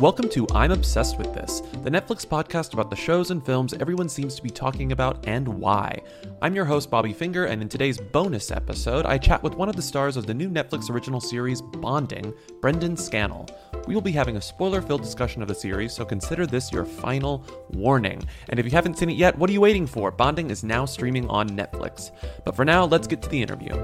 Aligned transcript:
Welcome 0.00 0.30
to 0.30 0.46
I'm 0.54 0.70
Obsessed 0.70 1.18
with 1.18 1.34
This, 1.34 1.60
the 1.84 1.90
Netflix 1.90 2.26
podcast 2.26 2.72
about 2.72 2.88
the 2.88 2.96
shows 2.96 3.30
and 3.30 3.44
films 3.44 3.74
everyone 3.74 4.08
seems 4.08 4.34
to 4.34 4.42
be 4.42 4.48
talking 4.48 4.92
about 4.92 5.28
and 5.28 5.46
why. 5.46 6.00
I'm 6.40 6.54
your 6.54 6.64
host, 6.64 6.90
Bobby 6.90 7.12
Finger, 7.12 7.44
and 7.44 7.60
in 7.60 7.68
today's 7.68 7.98
bonus 7.98 8.50
episode, 8.50 9.04
I 9.04 9.18
chat 9.18 9.42
with 9.42 9.56
one 9.56 9.68
of 9.68 9.76
the 9.76 9.82
stars 9.82 10.16
of 10.16 10.26
the 10.26 10.32
new 10.32 10.48
Netflix 10.48 10.88
original 10.88 11.20
series 11.20 11.60
Bonding, 11.60 12.32
Brendan 12.62 12.96
Scannell. 12.96 13.46
We 13.86 13.94
will 13.94 14.00
be 14.00 14.10
having 14.10 14.38
a 14.38 14.40
spoiler 14.40 14.80
filled 14.80 15.02
discussion 15.02 15.42
of 15.42 15.48
the 15.48 15.54
series, 15.54 15.92
so 15.92 16.06
consider 16.06 16.46
this 16.46 16.72
your 16.72 16.86
final 16.86 17.44
warning. 17.68 18.22
And 18.48 18.58
if 18.58 18.64
you 18.64 18.72
haven't 18.72 18.96
seen 18.96 19.10
it 19.10 19.16
yet, 19.16 19.36
what 19.36 19.50
are 19.50 19.52
you 19.52 19.60
waiting 19.60 19.86
for? 19.86 20.10
Bonding 20.10 20.48
is 20.48 20.64
now 20.64 20.86
streaming 20.86 21.28
on 21.28 21.50
Netflix. 21.50 22.10
But 22.46 22.56
for 22.56 22.64
now, 22.64 22.86
let's 22.86 23.06
get 23.06 23.20
to 23.20 23.28
the 23.28 23.42
interview. 23.42 23.74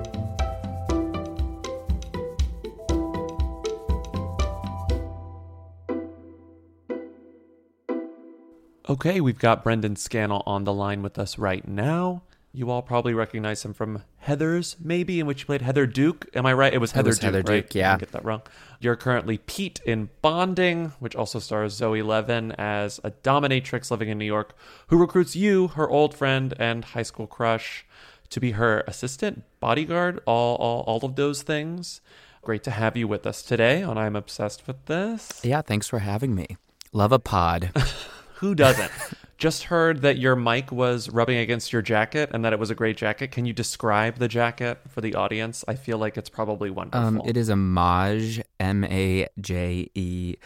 Okay, 8.89 9.21
we've 9.21 9.39
got 9.39 9.65
Brendan 9.65 9.97
Scannell 9.97 10.45
on 10.47 10.63
the 10.63 10.73
line 10.73 11.03
with 11.03 11.19
us 11.19 11.39
right 11.39 11.67
now. 11.67 12.23
You 12.53 12.71
all 12.71 12.83
probably 12.83 13.15
recognize 13.15 13.65
him 13.65 13.75
from 13.75 14.05
Heathers, 14.27 14.77
maybe, 14.81 15.19
in 15.19 15.27
which 15.27 15.41
he 15.41 15.45
played 15.45 15.61
Heather 15.61 15.87
Duke. 15.87 16.27
Am 16.35 16.47
I 16.47 16.53
right? 16.53 16.73
It 16.73 16.79
was 16.79 16.93
Heather 16.93 17.09
was 17.09 17.19
Duke, 17.19 17.25
Heather 17.25 17.43
right? 17.43 17.65
Duke, 17.65 17.75
yeah. 17.75 17.89
I 17.89 17.93
didn't 17.95 18.01
get 18.01 18.13
that 18.13 18.25
wrong. 18.25 18.43
You're 18.79 18.95
currently 18.95 19.39
Pete 19.39 19.81
in 19.85 20.09
Bonding, 20.23 20.93
which 21.01 21.17
also 21.17 21.41
stars 21.41 21.75
Zoe 21.75 22.01
Levin 22.01 22.53
as 22.53 23.01
a 23.03 23.11
dominatrix 23.11 23.91
living 23.91 24.09
in 24.09 24.19
New 24.19 24.25
York 24.25 24.55
who 24.87 24.99
recruits 24.99 25.35
you, 25.35 25.69
her 25.69 25.91
old 25.91 26.15
friend 26.15 26.55
and 26.59 26.85
high 26.85 27.03
school 27.03 27.27
crush, 27.27 27.85
to 28.31 28.39
be 28.39 28.53
her 28.53 28.85
assistant, 28.87 29.43
bodyguard, 29.59 30.21
all, 30.27 30.55
all, 30.57 30.83
all 30.83 31.05
of 31.05 31.17
those 31.17 31.43
things. 31.43 32.01
Great 32.41 32.63
to 32.63 32.71
have 32.71 32.97
you 32.97 33.09
with 33.09 33.27
us 33.27 33.43
today 33.43 33.83
on 33.83 33.99
I'm 33.99 34.15
Obsessed 34.15 34.69
with 34.69 34.87
This. 34.87 35.41
Yeah, 35.43 35.61
thanks 35.63 35.89
for 35.89 35.99
having 35.99 36.37
me. 36.37 36.57
Love 36.93 37.11
a 37.11 37.19
pod. 37.19 37.73
Who 38.37 38.55
doesn't? 38.55 38.93
Just 39.39 39.65
heard 39.65 40.01
that 40.01 40.17
your 40.17 40.35
mic 40.35 40.73
was 40.73 41.11
rubbing 41.11 41.37
against 41.37 41.71
your 41.71 41.83
jacket 41.83 42.31
and 42.33 42.43
that 42.45 42.55
it 42.55 42.59
was 42.59 42.71
a 42.71 42.75
great 42.75 42.97
jacket. 42.97 43.31
Can 43.31 43.45
you 43.45 43.53
describe 43.53 44.17
the 44.17 44.29
jacket 44.29 44.79
for 44.89 45.03
the 45.03 45.15
audience? 45.15 45.63
I 45.69 45.75
feel 45.75 45.99
like 45.99 46.17
it's 46.17 46.31
probably 46.31 46.71
wonderful. 46.71 47.07
Um, 47.07 47.23
it 47.27 47.37
is 47.37 47.51
a 47.51 47.57
Maje, 47.57 48.41
M 48.59 48.83
A 48.85 49.27
J 49.39 49.91
E, 49.95 50.37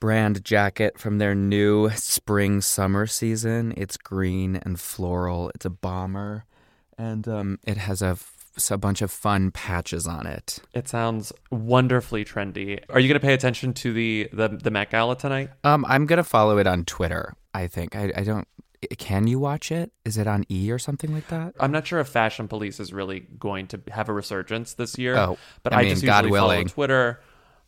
brand 0.00 0.44
jacket 0.44 0.98
from 0.98 1.18
their 1.18 1.36
new 1.36 1.90
spring 1.90 2.60
summer 2.60 3.06
season. 3.06 3.72
It's 3.76 3.96
green 3.96 4.56
and 4.56 4.80
floral. 4.80 5.52
It's 5.54 5.64
a 5.64 5.70
bomber, 5.70 6.44
and 6.98 7.28
um, 7.28 7.60
it 7.64 7.76
has 7.76 8.02
a, 8.02 8.18
a 8.70 8.78
bunch 8.78 9.02
of 9.02 9.10
fun 9.10 9.50
patches 9.50 10.06
on 10.06 10.26
it. 10.26 10.58
It 10.74 10.88
sounds 10.88 11.32
wonderfully 11.50 12.24
trendy. 12.24 12.80
Are 12.90 13.00
you 13.00 13.08
going 13.08 13.20
to 13.20 13.26
pay 13.26 13.34
attention 13.34 13.72
to 13.74 13.92
the, 13.92 14.28
the 14.32 14.48
the 14.48 14.70
Met 14.70 14.90
Gala 14.90 15.16
tonight? 15.16 15.50
Um, 15.64 15.84
I'm 15.88 16.06
gonna 16.06 16.24
follow 16.24 16.58
it 16.58 16.66
on 16.66 16.84
Twitter. 16.84 17.34
I 17.54 17.66
think 17.66 17.96
I, 17.96 18.12
I 18.16 18.24
don't. 18.24 18.46
Can 18.98 19.28
you 19.28 19.38
watch 19.38 19.70
it? 19.70 19.92
Is 20.04 20.18
it 20.18 20.26
on 20.26 20.44
E 20.50 20.70
or 20.72 20.78
something 20.78 21.14
like 21.14 21.28
that? 21.28 21.54
I'm 21.60 21.70
not 21.70 21.86
sure 21.86 22.00
if 22.00 22.08
Fashion 22.08 22.48
Police 22.48 22.80
is 22.80 22.92
really 22.92 23.20
going 23.20 23.68
to 23.68 23.80
have 23.90 24.08
a 24.08 24.12
resurgence 24.12 24.74
this 24.74 24.98
year. 24.98 25.16
Oh, 25.16 25.38
but 25.62 25.72
I 25.72 25.80
I, 25.80 25.82
mean, 25.82 25.90
just 25.90 26.04
God 26.04 26.24
usually 26.24 26.38
follow 26.38 26.50
willing. 26.50 26.68
Twitter. 26.68 27.22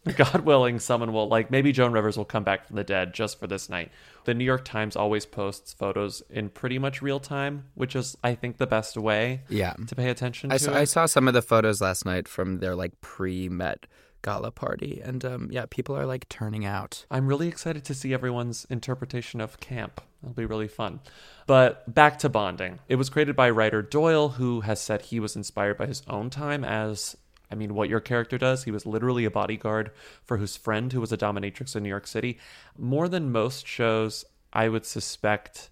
God 0.17 0.41
willing, 0.41 0.81
someone 0.81 1.15
will 1.15 1.29
like 1.29 1.51
maybe 1.51 1.73
Joan 1.73 1.93
Rivers 1.93 2.19
will 2.19 2.27
come 2.27 2.45
back 2.45 2.67
from 2.67 2.77
the 2.77 2.85
dead 2.85 3.15
just 3.15 3.41
for 3.41 3.47
this 3.47 3.71
night. 3.71 3.91
The 4.25 4.35
New 4.35 4.45
York 4.45 4.65
Times 4.65 4.97
always 4.97 5.27
posts 5.27 5.73
photos 5.73 6.23
in 6.31 6.49
pretty 6.51 6.79
much 6.79 7.03
real 7.03 7.21
time, 7.21 7.67
which 7.75 7.95
is 7.95 8.17
I 8.25 8.35
think 8.35 8.57
the 8.57 8.67
best 8.67 8.97
way 8.97 9.43
Yeah. 9.49 9.75
to 9.87 9.95
pay 9.95 10.09
attention 10.11 10.51
I 10.53 10.59
to 10.59 10.65
saw, 10.65 10.71
it. 10.73 10.77
I 10.77 10.85
saw 10.85 11.07
some 11.07 11.29
of 11.29 11.35
the 11.35 11.43
photos 11.43 11.81
last 11.81 12.05
night 12.05 12.27
from 12.29 12.59
their 12.61 12.75
like 12.75 13.01
pre-Met 13.01 13.87
gala 14.23 14.51
party, 14.51 15.03
and 15.05 15.23
um, 15.25 15.49
yeah, 15.51 15.67
people 15.69 15.95
are 15.95 16.07
like 16.07 16.27
turning 16.31 16.65
out. 16.65 17.05
I'm 17.11 17.27
really 17.27 17.47
excited 17.49 17.85
to 17.85 17.95
see 17.95 18.15
everyone's 18.15 18.65
interpretation 18.71 19.41
of 19.43 19.61
camp. 19.61 20.01
It'll 20.23 20.33
be 20.33 20.47
really 20.47 20.69
fun. 20.69 21.01
But 21.47 21.93
back 21.93 22.19
to 22.21 22.31
bonding. 22.31 22.79
It 22.89 22.97
was 22.97 23.11
created 23.11 23.37
by 23.37 23.51
Rightor 23.51 23.89
Doyle, 23.91 24.31
who 24.31 24.63
has 24.63 24.81
said 24.81 25.03
he 25.03 25.21
was 25.21 25.37
inspired 25.37 25.77
by 25.77 25.85
his 25.87 26.03
own 26.09 26.31
time 26.31 26.65
as. 26.65 27.17
I 27.51 27.55
mean, 27.55 27.75
what 27.75 27.89
your 27.89 28.01
character 28.01 28.39
does, 28.39 28.65
he 28.65 28.71
was 28.71 28.87
literally 28.87 29.25
a 29.25 29.31
bodyguard 29.31 29.91
for 30.25 30.39
his 30.39 30.57
friend 30.57 30.93
who 30.93 31.01
was 31.01 31.13
a 31.13 31.17
dominatrix 31.17 31.77
in 31.77 31.83
New 31.83 31.89
York 31.89 32.07
City. 32.07 32.39
More 32.79 33.09
than 33.09 33.31
most 33.31 33.67
shows, 33.67 34.25
I 34.53 34.69
would 34.69 34.87
suspect 34.87 35.71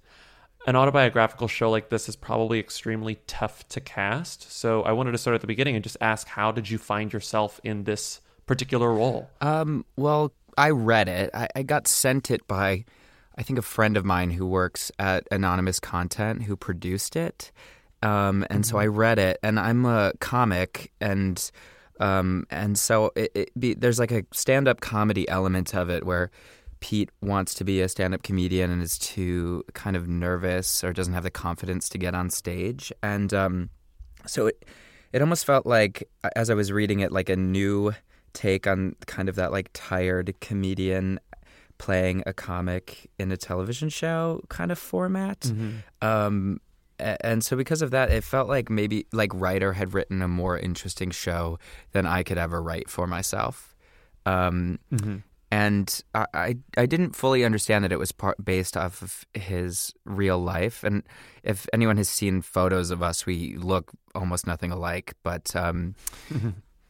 an 0.66 0.76
autobiographical 0.76 1.48
show 1.48 1.70
like 1.70 1.88
this 1.88 2.08
is 2.08 2.16
probably 2.16 2.60
extremely 2.60 3.16
tough 3.26 3.66
to 3.68 3.80
cast. 3.80 4.50
So 4.52 4.82
I 4.82 4.92
wanted 4.92 5.12
to 5.12 5.18
start 5.18 5.34
at 5.34 5.40
the 5.40 5.46
beginning 5.46 5.74
and 5.74 5.82
just 5.82 5.96
ask 6.00 6.28
how 6.28 6.52
did 6.52 6.70
you 6.70 6.78
find 6.78 7.12
yourself 7.12 7.60
in 7.64 7.84
this 7.84 8.20
particular 8.46 8.92
role? 8.92 9.28
Um, 9.40 9.84
well, 9.96 10.32
I 10.56 10.70
read 10.70 11.08
it. 11.08 11.30
I, 11.34 11.48
I 11.56 11.62
got 11.62 11.88
sent 11.88 12.30
it 12.30 12.46
by, 12.46 12.84
I 13.36 13.42
think, 13.42 13.58
a 13.58 13.62
friend 13.62 13.96
of 13.96 14.04
mine 14.04 14.30
who 14.30 14.46
works 14.46 14.92
at 14.98 15.26
Anonymous 15.30 15.80
Content 15.80 16.44
who 16.44 16.56
produced 16.56 17.16
it. 17.16 17.50
Um, 18.02 18.44
and 18.50 18.66
so 18.66 18.78
I 18.78 18.86
read 18.86 19.18
it, 19.18 19.38
and 19.42 19.58
I'm 19.60 19.84
a 19.84 20.12
comic, 20.20 20.92
and 21.00 21.50
um, 22.00 22.46
and 22.50 22.76
so 22.78 23.12
it, 23.14 23.30
it 23.34 23.50
be, 23.60 23.74
there's 23.74 23.98
like 23.98 24.10
a 24.10 24.24
stand-up 24.32 24.80
comedy 24.80 25.28
element 25.28 25.74
of 25.74 25.88
it 25.88 26.04
where 26.04 26.30
Pete 26.80 27.10
wants 27.20 27.54
to 27.54 27.64
be 27.64 27.80
a 27.80 27.88
stand-up 27.88 28.24
comedian 28.24 28.70
and 28.72 28.82
is 28.82 28.98
too 28.98 29.62
kind 29.74 29.94
of 29.94 30.08
nervous 30.08 30.82
or 30.82 30.92
doesn't 30.92 31.14
have 31.14 31.22
the 31.22 31.30
confidence 31.30 31.88
to 31.90 31.98
get 31.98 32.14
on 32.14 32.28
stage, 32.30 32.92
and 33.02 33.32
um, 33.32 33.70
so 34.26 34.46
it 34.46 34.64
it 35.12 35.20
almost 35.20 35.44
felt 35.44 35.66
like 35.66 36.08
as 36.34 36.50
I 36.50 36.54
was 36.54 36.72
reading 36.72 37.00
it, 37.00 37.12
like 37.12 37.28
a 37.28 37.36
new 37.36 37.92
take 38.32 38.66
on 38.66 38.96
kind 39.06 39.28
of 39.28 39.36
that 39.36 39.52
like 39.52 39.68
tired 39.74 40.34
comedian 40.40 41.20
playing 41.78 42.22
a 42.26 42.32
comic 42.32 43.10
in 43.18 43.30
a 43.30 43.36
television 43.36 43.88
show 43.90 44.40
kind 44.48 44.72
of 44.72 44.78
format. 44.78 45.52
Um, 46.00 46.60
a- 46.62 46.71
and 46.98 47.44
so 47.44 47.56
because 47.56 47.82
of 47.82 47.90
that, 47.90 48.10
it 48.10 48.24
felt 48.24 48.48
like 48.48 48.70
maybe 48.70 49.06
like 49.12 49.30
Rightor 49.30 49.74
had 49.74 49.94
written 49.94 50.22
a 50.22 50.28
more 50.28 50.58
interesting 50.58 51.10
show 51.10 51.58
than 51.92 52.06
I 52.06 52.22
could 52.22 52.38
ever 52.38 52.62
write 52.62 52.88
for 52.88 53.06
myself. 53.06 53.74
Um, 54.24 54.78
and 55.50 56.02
I, 56.14 56.26
I 56.32 56.56
I 56.76 56.86
didn't 56.86 57.14
fully 57.14 57.44
understand 57.44 57.84
that 57.84 57.92
it 57.92 57.98
was 57.98 58.10
part 58.10 58.42
based 58.42 58.76
off 58.76 59.02
of 59.02 59.26
his 59.34 59.92
real 60.04 60.38
life. 60.38 60.82
And 60.82 61.02
if 61.42 61.66
anyone 61.72 61.98
has 61.98 62.08
seen 62.08 62.40
photos 62.40 62.90
of 62.90 63.02
us, 63.02 63.26
we 63.26 63.56
look 63.56 63.90
almost 64.14 64.46
nothing 64.46 64.70
alike. 64.70 65.14
But 65.22 65.54
um, 65.54 65.94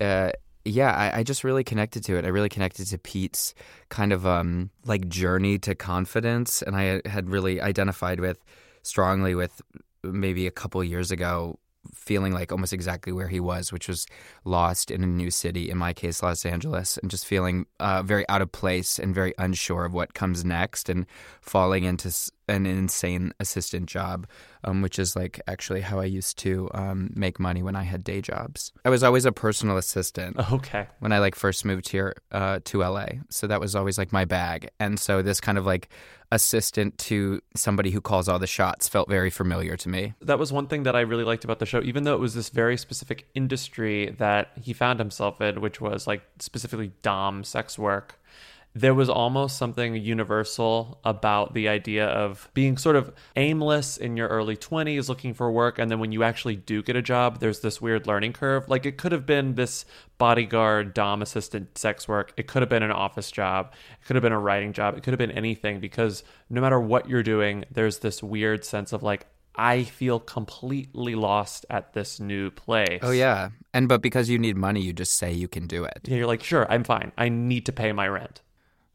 uh, 0.00 0.30
yeah, 0.64 0.92
I, 0.92 1.18
I 1.18 1.22
just 1.22 1.42
really 1.42 1.64
connected 1.64 2.04
to 2.04 2.16
it. 2.16 2.24
I 2.24 2.28
really 2.28 2.48
connected 2.48 2.86
to 2.86 2.98
Pete's 2.98 3.54
kind 3.88 4.12
of 4.12 4.26
um, 4.26 4.70
like 4.84 5.08
journey 5.08 5.58
to 5.60 5.74
confidence, 5.74 6.62
and 6.62 6.76
I 6.76 7.02
had 7.04 7.30
really 7.30 7.60
identified 7.60 8.20
with 8.20 8.44
strongly 8.82 9.34
with 9.34 9.60
maybe 10.02 10.46
a 10.46 10.50
couple 10.50 10.82
years 10.82 11.10
ago 11.10 11.58
feeling 11.94 12.32
like 12.32 12.52
almost 12.52 12.72
exactly 12.72 13.12
where 13.12 13.28
he 13.28 13.40
was, 13.40 13.72
which 13.72 13.88
was 13.88 14.06
lost 14.44 14.90
in 14.90 15.02
a 15.02 15.06
new 15.06 15.30
city, 15.30 15.70
in 15.70 15.78
my 15.78 15.92
case, 15.92 16.22
Los 16.22 16.46
Angeles, 16.46 16.96
and 16.98 17.10
just 17.10 17.26
feeling 17.26 17.66
uh, 17.80 18.02
very 18.02 18.28
out 18.28 18.42
of 18.42 18.52
place 18.52 18.98
and 18.98 19.14
very 19.14 19.34
unsure 19.38 19.84
of 19.84 19.92
what 19.92 20.14
comes 20.14 20.44
next 20.44 20.88
and 20.88 21.06
falling 21.40 21.84
into 21.84 22.12
an 22.48 22.66
insane 22.66 23.32
assistant 23.40 23.86
job, 23.86 24.26
um, 24.64 24.82
which 24.82 24.98
is 24.98 25.14
like 25.16 25.40
actually 25.46 25.80
how 25.80 26.00
I 26.00 26.04
used 26.04 26.38
to 26.38 26.68
um, 26.74 27.10
make 27.14 27.38
money 27.38 27.62
when 27.62 27.76
I 27.76 27.84
had 27.84 28.02
day 28.04 28.20
jobs. 28.20 28.72
I 28.84 28.90
was 28.90 29.02
always 29.02 29.24
a 29.24 29.32
personal 29.32 29.76
assistant 29.76 30.36
Okay. 30.52 30.86
when 30.98 31.12
I 31.12 31.18
like 31.18 31.34
first 31.34 31.64
moved 31.64 31.88
here 31.88 32.14
uh, 32.32 32.58
to 32.64 32.78
LA. 32.80 33.06
So 33.30 33.46
that 33.46 33.60
was 33.60 33.74
always 33.76 33.96
like 33.98 34.12
my 34.12 34.24
bag. 34.24 34.70
And 34.80 34.98
so 34.98 35.22
this 35.22 35.40
kind 35.40 35.56
of 35.56 35.64
like 35.66 35.88
assistant 36.32 36.96
to 36.96 37.40
somebody 37.54 37.90
who 37.90 38.00
calls 38.00 38.26
all 38.28 38.38
the 38.38 38.46
shots 38.46 38.88
felt 38.88 39.08
very 39.08 39.28
familiar 39.30 39.76
to 39.76 39.88
me. 39.88 40.14
that 40.22 40.38
was 40.38 40.50
one 40.52 40.66
thing 40.66 40.82
that 40.84 40.96
I 40.96 41.00
really 41.00 41.24
liked 41.24 41.44
about 41.44 41.58
the 41.58 41.66
show, 41.66 41.80
even 41.82 42.04
though 42.04 42.14
it 42.14 42.20
was 42.20 42.34
this 42.34 42.48
very 42.48 42.76
specific 42.78 43.26
industry 43.34 44.14
that 44.18 44.50
he 44.60 44.72
found 44.72 44.98
himself 44.98 45.40
in, 45.42 45.60
which 45.60 45.80
was 45.80 46.06
like 46.06 46.22
specifically 46.38 46.92
Dom 47.02 47.44
sex 47.44 47.78
work. 47.78 48.18
There 48.74 48.94
was 48.94 49.10
almost 49.10 49.58
something 49.58 49.94
universal 49.96 50.98
about 51.04 51.52
the 51.52 51.68
idea 51.68 52.06
of 52.06 52.48
being 52.54 52.78
sort 52.78 52.96
of 52.96 53.12
aimless 53.36 53.98
in 53.98 54.16
your 54.16 54.28
early 54.28 54.56
20s, 54.56 55.08
looking 55.08 55.34
for 55.34 55.52
work. 55.52 55.78
And 55.78 55.90
then 55.90 55.98
when 55.98 56.10
you 56.10 56.22
actually 56.22 56.56
do 56.56 56.82
get 56.82 56.96
a 56.96 57.02
job, 57.02 57.40
there's 57.40 57.60
this 57.60 57.82
weird 57.82 58.06
learning 58.06 58.32
curve. 58.32 58.68
Like 58.68 58.86
it 58.86 58.96
could 58.96 59.12
have 59.12 59.26
been 59.26 59.56
this 59.56 59.84
bodyguard, 60.16 60.94
Dom 60.94 61.20
assistant 61.20 61.76
sex 61.76 62.08
work. 62.08 62.32
It 62.36 62.46
could 62.46 62.62
have 62.62 62.70
been 62.70 62.82
an 62.82 62.92
office 62.92 63.30
job. 63.30 63.74
It 64.00 64.06
could 64.06 64.16
have 64.16 64.22
been 64.22 64.32
a 64.32 64.38
writing 64.38 64.72
job. 64.72 64.96
It 64.96 65.02
could 65.02 65.12
have 65.12 65.18
been 65.18 65.32
anything 65.32 65.78
because 65.78 66.24
no 66.48 66.60
matter 66.62 66.80
what 66.80 67.08
you're 67.08 67.22
doing, 67.22 67.64
there's 67.70 67.98
this 67.98 68.22
weird 68.22 68.64
sense 68.64 68.94
of 68.94 69.02
like, 69.02 69.26
I 69.54 69.84
feel 69.84 70.18
completely 70.18 71.14
lost 71.14 71.66
at 71.68 71.92
this 71.92 72.18
new 72.20 72.50
place. 72.50 73.00
Oh 73.02 73.10
yeah. 73.10 73.50
And 73.74 73.88
but 73.88 74.00
because 74.00 74.30
you 74.30 74.38
need 74.38 74.56
money, 74.56 74.80
you 74.80 74.92
just 74.92 75.14
say 75.14 75.32
you 75.32 75.48
can 75.48 75.66
do 75.66 75.84
it. 75.84 76.00
Yeah, 76.04 76.16
You're 76.18 76.26
like, 76.26 76.42
sure, 76.42 76.70
I'm 76.70 76.84
fine. 76.84 77.12
I 77.18 77.28
need 77.28 77.66
to 77.66 77.72
pay 77.72 77.92
my 77.92 78.08
rent. 78.08 78.40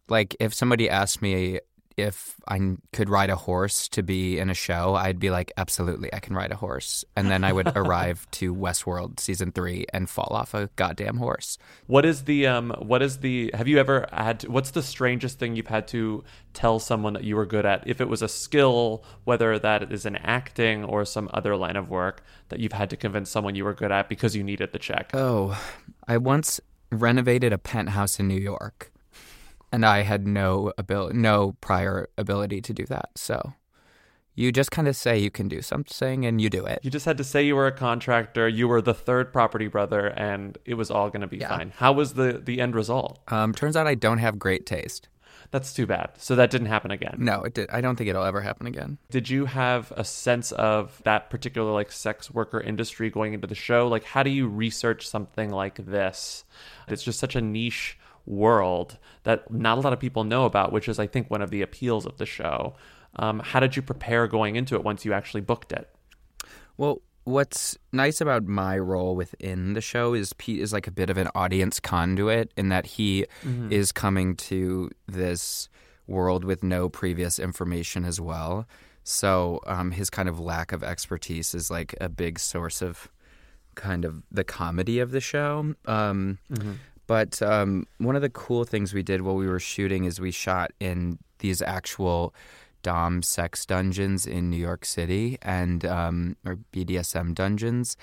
Like 0.09 0.35
if 0.39 0.53
somebody 0.53 0.89
asked 0.89 1.21
me 1.21 1.59
if 1.97 2.35
I 2.47 2.59
could 2.93 3.09
ride 3.09 3.31
a 3.31 3.35
horse 3.35 3.87
to 3.89 4.03
be 4.03 4.37
in 4.37 4.51
a 4.51 4.53
show, 4.53 4.93
I'd 4.93 5.19
be 5.19 5.31
like, 5.31 5.51
absolutely, 5.57 6.13
I 6.13 6.19
can 6.19 6.35
ride 6.35 6.51
a 6.51 6.55
horse. 6.55 7.03
And 7.15 7.31
then 7.31 7.43
I 7.43 7.51
would 7.51 7.67
arrive 7.75 8.27
to 8.31 8.53
Westworld 8.53 9.19
season 9.19 9.51
three 9.51 9.87
and 9.91 10.07
fall 10.07 10.29
off 10.31 10.53
a 10.53 10.69
goddamn 10.75 11.17
horse. 11.17 11.57
What 11.87 12.05
is 12.05 12.25
the 12.25 12.45
um? 12.45 12.69
What 12.77 13.01
is 13.01 13.17
the? 13.17 13.49
Have 13.55 13.67
you 13.67 13.79
ever 13.79 14.07
had? 14.13 14.41
To, 14.41 14.51
what's 14.51 14.71
the 14.71 14.83
strangest 14.83 15.39
thing 15.39 15.55
you've 15.55 15.67
had 15.67 15.87
to 15.89 16.23
tell 16.53 16.77
someone 16.77 17.13
that 17.13 17.23
you 17.23 17.35
were 17.35 17.47
good 17.47 17.65
at? 17.65 17.87
If 17.87 17.99
it 17.99 18.07
was 18.07 18.21
a 18.21 18.29
skill, 18.29 19.03
whether 19.23 19.57
that 19.57 19.91
is 19.91 20.05
in 20.05 20.17
acting 20.17 20.83
or 20.83 21.03
some 21.03 21.29
other 21.33 21.57
line 21.57 21.75
of 21.75 21.89
work 21.89 22.23
that 22.49 22.59
you've 22.59 22.73
had 22.73 22.91
to 22.91 22.97
convince 22.97 23.31
someone 23.31 23.55
you 23.55 23.65
were 23.65 23.73
good 23.73 23.91
at 23.91 24.07
because 24.07 24.35
you 24.35 24.43
needed 24.43 24.71
the 24.71 24.79
check. 24.79 25.09
Oh, 25.15 25.59
I 26.07 26.17
once 26.17 26.61
renovated 26.91 27.51
a 27.51 27.57
penthouse 27.57 28.19
in 28.19 28.27
New 28.27 28.39
York 28.39 28.91
and 29.71 29.85
I 29.85 30.01
had 30.03 30.27
no 30.27 30.71
ability, 30.77 31.17
no 31.17 31.55
prior 31.61 32.09
ability 32.17 32.61
to 32.61 32.73
do 32.73 32.85
that. 32.85 33.09
So 33.15 33.53
you 34.35 34.51
just 34.51 34.69
kind 34.71 34.87
of 34.87 34.95
say 34.95 35.17
you 35.17 35.31
can 35.31 35.47
do 35.47 35.61
something 35.61 36.25
and 36.25 36.39
you 36.39 36.49
do 36.49 36.65
it. 36.65 36.79
You 36.83 36.91
just 36.91 37.05
had 37.05 37.17
to 37.17 37.23
say 37.23 37.43
you 37.45 37.55
were 37.55 37.67
a 37.67 37.71
contractor, 37.71 38.47
you 38.47 38.67
were 38.67 38.81
the 38.81 38.93
third 38.93 39.33
property 39.33 39.67
brother, 39.67 40.07
and 40.07 40.57
it 40.65 40.75
was 40.75 40.91
all 40.91 41.09
going 41.09 41.21
to 41.21 41.27
be 41.27 41.37
Yeah. 41.37 41.49
fine. 41.49 41.73
How 41.75 41.91
was 41.91 42.13
the 42.13 42.33
the 42.43 42.61
end 42.61 42.75
result? 42.75 43.19
Um, 43.29 43.53
turns 43.53 43.75
out 43.75 43.87
I 43.87 43.95
don't 43.95 44.19
have 44.19 44.37
great 44.37 44.65
taste. 44.65 45.09
That's 45.49 45.73
too 45.73 45.85
bad. 45.87 46.09
So 46.17 46.35
that 46.35 46.49
didn't 46.51 46.67
happen 46.67 46.91
again. 46.91 47.15
No, 47.19 47.41
it 47.43 47.53
did. 47.53 47.69
I 47.69 47.79
don't 47.79 47.95
think 47.95 48.09
it'll 48.09 48.23
ever 48.25 48.41
happen 48.41 48.67
again. 48.67 48.97
Did 49.09 49.29
you 49.29 49.45
have 49.45 49.93
a 49.95 50.03
sense 50.03 50.51
of 50.51 51.01
that 51.05 51.29
particular 51.29 51.71
like 51.71 51.89
sex 51.91 52.29
worker 52.29 52.59
industry 52.59 53.09
going 53.09 53.33
into 53.33 53.47
the 53.47 53.55
show? 53.55 53.87
Like 53.87 54.03
how 54.03 54.23
do 54.23 54.29
you 54.29 54.47
research 54.47 55.07
something 55.07 55.49
like 55.49 55.75
this? 55.85 56.43
It's 56.89 57.01
just 57.03 57.19
such 57.19 57.35
a 57.35 57.41
niche 57.41 57.97
world 58.27 58.97
that 59.23 59.49
not 59.51 59.77
a 59.77 59.81
lot 59.81 59.93
of 59.93 59.99
people 59.99 60.23
know 60.23 60.45
about, 60.45 60.71
which 60.71 60.87
is 60.87 60.99
I 60.99 61.07
think 61.07 61.31
one 61.31 61.41
of 61.41 61.49
the 61.49 61.61
appeals 61.61 62.05
of 62.05 62.17
the 62.17 62.25
show. 62.25 62.75
Um, 63.15 63.39
how 63.39 63.59
did 63.59 63.75
you 63.75 63.81
prepare 63.81 64.27
going 64.27 64.55
into 64.55 64.75
it 64.75 64.83
once 64.83 65.05
you 65.05 65.13
actually 65.13 65.41
booked 65.41 65.71
it? 65.71 65.89
Well, 66.77 67.01
what's 67.23 67.77
nice 67.91 68.21
about 68.21 68.45
my 68.45 68.77
role 68.77 69.15
within 69.15 69.73
the 69.73 69.81
show 69.81 70.13
is 70.13 70.33
Pete 70.33 70.61
is 70.61 70.71
like 70.71 70.87
a 70.87 70.91
bit 70.91 71.09
of 71.09 71.17
an 71.17 71.29
audience 71.33 71.79
conduit 71.79 72.51
in 72.55 72.69
that 72.69 72.85
he 72.85 73.25
is 73.71 73.91
coming 73.91 74.35
to 74.35 74.91
this 75.07 75.67
world 76.05 76.43
with 76.43 76.63
no 76.63 76.89
previous 76.89 77.39
information 77.39 78.05
as 78.05 78.21
well. 78.21 78.67
So 79.03 79.61
um, 79.65 79.91
his 79.91 80.09
kind 80.09 80.29
of 80.29 80.39
lack 80.39 80.71
of 80.71 80.83
expertise 80.83 81.55
is 81.55 81.71
like 81.71 81.95
a 81.99 82.09
big 82.09 82.39
source 82.39 82.81
of 82.81 83.09
kind 83.75 84.05
of 84.05 84.23
the 84.31 84.43
comedy 84.43 84.99
of 84.99 85.11
the 85.11 85.21
show. 85.21 85.75
Um, 85.85 86.39
But 87.07 87.41
um, 87.41 87.87
one 87.97 88.15
of 88.15 88.21
the 88.21 88.29
cool 88.29 88.65
things 88.65 88.93
we 88.93 89.01
did 89.01 89.21
while 89.21 89.35
we 89.35 89.47
were 89.47 89.59
shooting 89.59 90.03
is 90.05 90.19
we 90.19 90.31
shot 90.31 90.71
in 90.79 91.17
these 91.39 91.61
actual 91.61 92.33
dom 92.83 93.21
sex 93.21 93.65
dungeons 93.65 94.27
in 94.27 94.49
New 94.49 94.57
York 94.57 94.85
City 94.85 95.37
and 95.41 95.85
um, 95.85 96.35
or 96.45 96.57
BDSM 96.73 97.33
dungeons. 97.33 97.97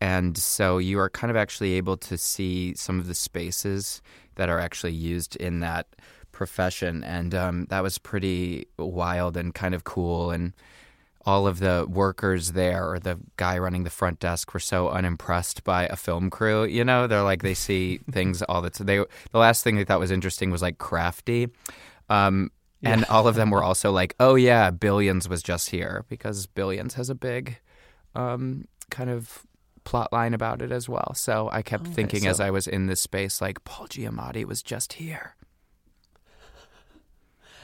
And 0.00 0.36
so 0.36 0.78
you 0.78 0.98
are 0.98 1.10
kind 1.10 1.30
of 1.30 1.36
actually 1.36 1.74
able 1.74 1.96
to 1.98 2.16
see 2.16 2.74
some 2.74 2.98
of 2.98 3.06
the 3.06 3.14
spaces 3.14 4.00
that 4.36 4.48
are 4.48 4.58
actually 4.58 4.94
used 4.94 5.36
in 5.36 5.60
that 5.60 5.86
profession. 6.32 7.04
And 7.04 7.34
um, 7.34 7.66
that 7.66 7.82
was 7.82 7.98
pretty 7.98 8.66
wild 8.78 9.36
and 9.36 9.54
kind 9.54 9.74
of 9.74 9.84
cool. 9.84 10.30
And 10.30 10.54
all 11.26 11.46
of 11.46 11.58
the 11.58 11.86
workers 11.88 12.52
there 12.52 12.90
or 12.90 12.98
the 12.98 13.18
guy 13.36 13.58
running 13.58 13.84
the 13.84 13.90
front 13.90 14.18
desk 14.20 14.54
were 14.54 14.60
so 14.60 14.88
unimpressed 14.88 15.64
by 15.64 15.86
a 15.86 15.96
film 15.96 16.30
crew. 16.30 16.64
You 16.64 16.84
know, 16.84 17.06
they're 17.06 17.22
like 17.22 17.42
they 17.42 17.54
see 17.54 17.98
things 18.10 18.42
all 18.42 18.62
the 18.62 18.70
time. 18.70 18.86
They 18.86 19.04
the 19.30 19.38
last 19.38 19.62
thing 19.62 19.76
they 19.76 19.84
thought 19.84 20.00
was 20.00 20.10
interesting 20.10 20.50
was 20.50 20.62
like 20.62 20.78
crafty. 20.78 21.48
Um, 22.08 22.50
and 22.82 23.04
all 23.06 23.28
of 23.28 23.34
them 23.34 23.50
were 23.50 23.62
also 23.70 23.92
like, 23.92 24.14
"Oh 24.18 24.34
yeah, 24.34 24.70
Billions 24.70 25.28
was 25.28 25.42
just 25.42 25.70
here 25.70 26.04
because 26.08 26.46
Billions 26.46 26.94
has 26.94 27.10
a 27.10 27.14
big 27.14 27.58
um, 28.14 28.66
kind 28.90 29.10
of 29.10 29.46
plot 29.84 30.12
line 30.12 30.32
about 30.32 30.62
it 30.62 30.72
as 30.72 30.88
well." 30.88 31.12
So 31.14 31.50
I 31.52 31.60
kept 31.60 31.84
Okay, 31.84 31.92
thinking 31.92 32.26
as 32.26 32.40
I 32.40 32.50
was 32.50 32.66
in 32.66 32.86
this 32.86 33.00
space, 33.00 33.42
like 33.42 33.62
Paul 33.64 33.86
Giamatti 33.88 34.44
was 34.46 34.62
just 34.62 34.94
here. 34.94 35.36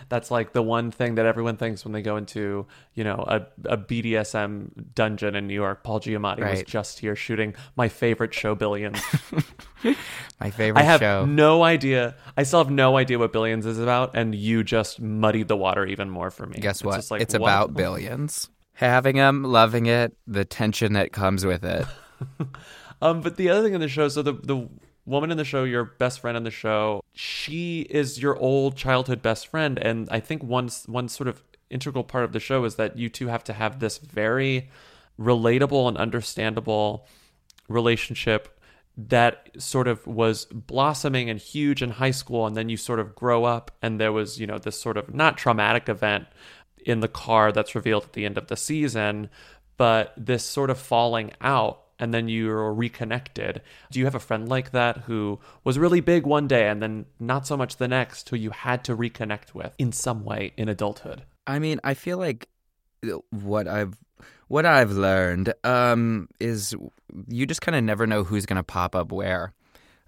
That's 0.09 0.31
like 0.31 0.53
the 0.53 0.63
one 0.63 0.91
thing 0.93 1.17
that 1.17 1.27
everyone 1.27 1.57
thinks 1.57 1.85
when 1.85 1.93
they 1.93 2.03
go 2.03 2.17
into, 2.17 2.67
you 2.95 3.03
know, 3.05 3.25
a, 3.27 3.47
a 3.65 3.77
BDSM 3.77 4.95
dungeon 4.95 5.35
in 5.35 5.47
New 5.49 5.55
York. 5.55 5.83
Paul 5.83 5.99
Giamatti 6.01 6.49
was 6.49 6.63
just 6.63 7.01
here 7.01 7.17
shooting 7.17 7.55
my 7.77 7.89
favorite 7.89 8.33
show, 8.33 8.55
Billions. 8.55 9.01
My 10.41 10.51
favorite 10.51 10.81
I 10.81 10.85
have 10.85 11.01
show. 11.01 11.25
no 11.25 11.63
idea. 11.63 12.15
I 12.37 12.43
still 12.43 12.59
have 12.61 12.71
no 12.71 12.97
idea 12.97 13.19
what 13.19 13.33
Billions 13.33 13.65
is 13.67 13.79
about, 13.79 14.11
and 14.15 14.35
you 14.35 14.63
just 14.65 15.01
muddied 15.01 15.49
the 15.49 15.57
water 15.57 15.87
even 15.87 16.11
more 16.11 16.31
for 16.31 16.47
me. 16.47 16.59
Guess 16.61 16.77
It's 16.77 16.85
what? 16.85 16.97
just 16.97 17.11
like, 17.11 17.21
it's 17.23 17.35
what- 17.35 17.43
about 17.43 17.75
billions. 17.75 18.49
Having 18.75 19.17
them, 19.17 19.43
loving 19.43 19.87
it, 19.87 20.15
the 20.27 20.45
tension 20.45 20.93
that 20.95 21.13
comes 21.13 21.45
with 21.47 21.65
it. 21.65 21.87
Um, 23.03 23.21
but 23.21 23.37
the 23.37 23.51
other 23.51 23.63
thing 23.63 23.75
in 23.75 23.81
the 23.83 23.89
show, 23.89 24.09
so 24.09 24.23
the 24.23 24.33
the 24.33 24.67
woman 25.07 25.31
in 25.31 25.37
the 25.37 25.45
show, 25.45 25.65
your 25.65 25.85
best 25.85 26.21
friend 26.21 26.37
in 26.37 26.43
the 26.43 26.51
show, 26.51 27.03
she 27.15 27.83
is 27.83 28.21
your 28.21 28.37
old 28.37 28.77
childhood 28.77 29.23
best 29.23 29.47
friend, 29.47 29.79
and 29.79 30.09
I 30.11 30.21
think 30.21 30.43
one 30.43 30.69
one 30.87 31.09
sort 31.09 31.29
of 31.29 31.43
integral 31.71 32.05
part 32.05 32.25
of 32.25 32.33
the 32.33 32.41
show 32.41 32.65
is 32.65 32.77
that 32.77 32.97
you 32.97 33.09
two 33.09 33.29
have 33.29 33.45
to 33.45 33.53
have 33.53 33.81
this 33.81 33.99
very 33.99 34.69
relatable 35.19 35.89
and 35.89 35.97
understandable 35.97 37.07
relationship 37.69 38.61
that 38.97 39.51
sort 39.59 39.89
of 39.89 40.07
was 40.07 40.47
blossoming 40.47 41.29
and 41.29 41.41
huge 41.41 41.83
in 41.83 41.91
high 41.91 42.11
school. 42.11 42.47
And 42.47 42.57
then 42.57 42.69
you 42.69 42.77
sort 42.77 43.01
of 43.01 43.15
grow 43.15 43.45
up 43.45 43.71
and 43.83 44.01
there 44.01 44.13
was 44.13 44.39
you 44.39 44.47
know 44.47 44.59
this 44.59 44.81
sort 44.81 44.97
of 44.97 45.13
not 45.15 45.37
traumatic 45.37 45.89
event 45.89 46.27
in 46.85 47.01
the 47.01 47.09
car 47.09 47.53
that's 47.53 47.75
revealed 47.75 48.05
at 48.05 48.13
the 48.13 48.25
end 48.25 48.39
of 48.39 48.47
the 48.47 48.57
season 48.57 49.29
but 49.77 50.13
this 50.17 50.45
sort 50.45 50.71
of 50.71 50.79
falling 50.79 51.33
out 51.41 51.83
and 51.99 52.13
then 52.13 52.29
you're 52.29 52.73
reconnected. 52.73 53.63
Do 53.91 53.99
you 53.99 54.05
have 54.05 54.15
a 54.15 54.21
friend 54.21 54.49
like 54.49 54.73
that 54.73 54.99
who 54.99 55.39
was 55.65 55.79
really 55.79 56.01
big 56.01 56.27
one 56.27 56.47
day 56.47 56.69
and 56.69 56.83
then 56.83 57.07
not 57.19 57.47
so 57.47 57.57
much 57.57 57.77
the 57.77 57.89
next 57.89 58.29
who 58.29 58.37
you 58.37 58.51
had 58.51 58.85
to 58.85 58.97
reconnect 58.97 59.55
with 59.55 59.75
in 59.79 59.93
some 59.93 60.25
way 60.25 60.53
in 60.57 60.69
adulthood? 60.69 61.23
I 61.47 61.59
mean, 61.59 61.81
I 61.85 61.95
feel 61.95 62.19
like 62.19 62.49
what 63.31 63.69
I've 63.69 63.97
what 64.49 64.65
I've 64.67 64.93
learned 64.93 65.55
um, 65.65 66.29
is 66.41 66.75
you 67.29 67.47
just 67.47 67.63
kind 67.63 67.77
of 67.77 67.85
never 67.85 68.07
know 68.07 68.25
who's 68.25 68.47
going 68.47 68.57
to 68.57 68.63
pop 68.63 68.95
up 68.95 69.13
where. 69.13 69.53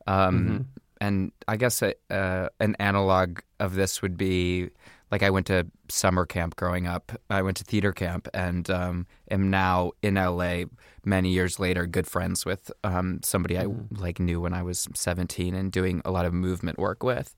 Um, 0.06 0.69
And 1.00 1.31
I 1.46 1.56
guess 1.56 1.81
a, 1.82 1.94
uh, 2.11 2.49
an 2.58 2.75
analog 2.81 3.38
of 3.61 3.76
this 3.76 4.02
would 4.02 4.17
be 4.17 4.70
like 5.10 5.22
I 5.22 5.31
went 5.31 5.46
to 5.46 5.66
summer 5.88 6.26
camp 6.26 6.56
growing 6.56 6.87
up. 6.87 7.12
I 7.31 7.43
went 7.43 7.56
to 7.58 7.64
theater 7.64 7.93
camp 7.93 8.28
and 8.34 8.69
um, 8.70 9.06
am 9.31 9.50
now 9.50 9.93
in 10.02 10.14
LA 10.14 10.64
many 11.04 11.30
years 11.30 11.59
later, 11.59 11.87
good 11.87 12.06
friends 12.06 12.44
with 12.44 12.71
um, 12.85 13.21
somebody 13.23 13.59
I 13.59 13.66
like 13.90 14.21
knew 14.21 14.40
when 14.40 14.52
I 14.54 14.62
was 14.62 14.87
17 14.94 15.54
and 15.54 15.73
doing 15.73 16.02
a 16.04 16.11
lot 16.11 16.26
of 16.26 16.32
movement 16.35 16.78
work 16.78 17.02
with. 17.02 17.35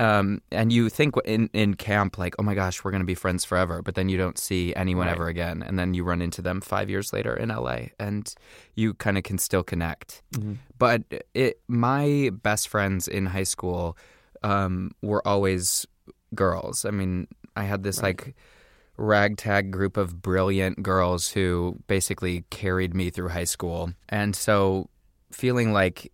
Um, 0.00 0.40
and 0.50 0.72
you 0.72 0.88
think 0.88 1.14
in, 1.24 1.48
in 1.52 1.74
camp, 1.74 2.18
like, 2.18 2.34
oh 2.38 2.42
my 2.42 2.54
gosh, 2.54 2.82
we're 2.82 2.90
going 2.90 3.02
to 3.02 3.06
be 3.06 3.14
friends 3.14 3.44
forever. 3.44 3.82
But 3.82 3.94
then 3.94 4.08
you 4.08 4.16
don't 4.16 4.38
see 4.38 4.74
anyone 4.74 5.06
Right. 5.06 5.12
ever 5.14 5.28
again. 5.28 5.62
And 5.62 5.78
then 5.78 5.94
you 5.94 6.02
run 6.02 6.20
into 6.20 6.42
them 6.42 6.60
five 6.60 6.90
years 6.90 7.12
later 7.12 7.34
in 7.36 7.50
LA 7.50 7.88
and 8.00 8.32
you 8.74 8.94
kind 8.94 9.16
of 9.16 9.22
can 9.22 9.38
still 9.38 9.62
connect. 9.62 10.22
But 10.78 11.02
it, 11.34 11.60
my 11.68 12.30
best 12.42 12.68
friends 12.68 13.06
in 13.06 13.26
high 13.26 13.44
school 13.44 13.96
um, 14.42 14.90
were 15.02 15.26
always 15.26 15.86
girls. 16.34 16.84
I 16.84 16.90
mean, 16.90 17.28
I 17.56 17.64
had 17.64 17.82
this 17.82 18.02
like 18.02 18.34
ragtag 18.96 19.70
group 19.70 19.96
of 19.96 20.22
brilliant 20.22 20.82
girls 20.82 21.30
who 21.30 21.78
basically 21.86 22.44
carried 22.50 22.94
me 22.94 23.10
through 23.10 23.28
high 23.30 23.44
school. 23.44 23.92
And 24.08 24.36
so 24.36 24.88
feeling 25.30 25.72
like 25.72 26.12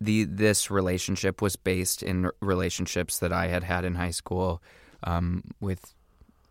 the 0.00 0.24
this 0.24 0.70
relationship 0.70 1.42
was 1.42 1.56
based 1.56 2.02
in 2.02 2.30
relationships 2.40 3.18
that 3.18 3.32
I 3.32 3.48
had 3.48 3.64
had 3.64 3.84
in 3.84 3.96
high 3.96 4.12
school 4.12 4.62
um, 5.02 5.42
with 5.60 5.94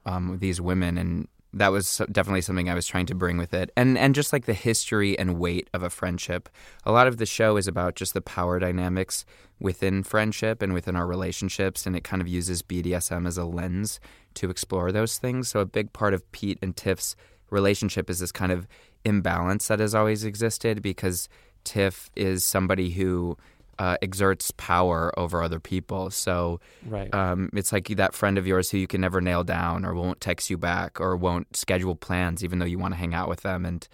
um, 0.06 0.38
these 0.40 0.62
women, 0.62 0.98
and 0.98 1.28
that 1.58 1.72
was 1.72 2.02
definitely 2.12 2.42
something 2.42 2.70
I 2.70 2.74
was 2.74 2.88
trying 2.88 3.06
to 3.08 3.16
bring 3.16 3.38
with 3.38 3.54
it, 3.54 3.72
and 3.76 3.98
and 3.98 4.16
just 4.16 4.32
like 4.34 4.46
the 4.46 4.54
history 4.54 5.18
and 5.18 5.40
weight 5.40 5.70
of 5.74 5.84
a 5.84 5.90
friendship. 5.90 6.50
A 6.86 6.92
lot 6.92 7.08
of 7.08 7.18
the 7.18 7.26
show 7.26 7.58
is 7.58 7.68
about 7.68 7.96
just 7.96 8.14
the 8.14 8.22
power 8.22 8.60
dynamics 8.60 9.26
within 9.60 10.04
friendship 10.04 10.62
and 10.62 10.74
within 10.74 10.96
our 10.96 11.08
relationships, 11.08 11.86
and 11.86 11.96
it 11.96 12.04
kind 12.04 12.22
of 12.22 12.28
uses 12.28 12.62
BDSM 12.62 13.28
as 13.28 13.38
a 13.38 13.46
lens 13.46 14.00
to 14.36 14.50
explore 14.50 14.92
those 14.92 15.18
things. 15.18 15.50
So 15.50 15.60
a 15.60 15.66
big 15.66 15.94
part 15.94 16.14
of 16.14 16.32
Pete 16.32 16.60
and 16.62 16.76
Tiff's 16.76 17.16
relationship 17.50 18.10
is 18.10 18.20
this 18.20 18.32
kind 18.32 18.52
of 18.52 18.68
imbalance 19.04 19.68
that 19.68 19.80
has 19.80 19.96
always 19.96 20.24
existed 20.24 20.82
because 20.82 21.30
Tiff 21.64 22.10
is 22.16 22.46
somebody 22.46 22.92
who 22.92 23.38
uh, 23.80 23.98
exerts 24.02 24.52
power 24.52 25.18
over 25.18 25.42
other 25.42 25.60
people. 25.60 26.10
So 26.10 26.60
right 26.88 27.14
um, 27.14 27.50
it's 27.54 27.72
like 27.72 27.88
that 27.88 28.14
friend 28.14 28.38
of 28.38 28.48
yours 28.48 28.70
who 28.70 28.78
you 28.78 28.88
can 28.88 29.02
never 29.02 29.22
nail 29.22 29.44
down 29.44 29.86
or 29.86 29.94
won't 29.94 30.22
text 30.22 30.50
you 30.50 30.58
back 30.58 31.00
or 31.00 31.16
won't 31.16 31.56
schedule 31.56 31.96
plans 31.96 32.44
even 32.44 32.60
though 32.60 32.66
you 32.66 32.80
want 32.80 32.94
to 32.94 32.98
hang 33.00 33.14
out 33.14 33.30
with 33.30 33.42
them. 33.42 33.66
And 33.66 33.88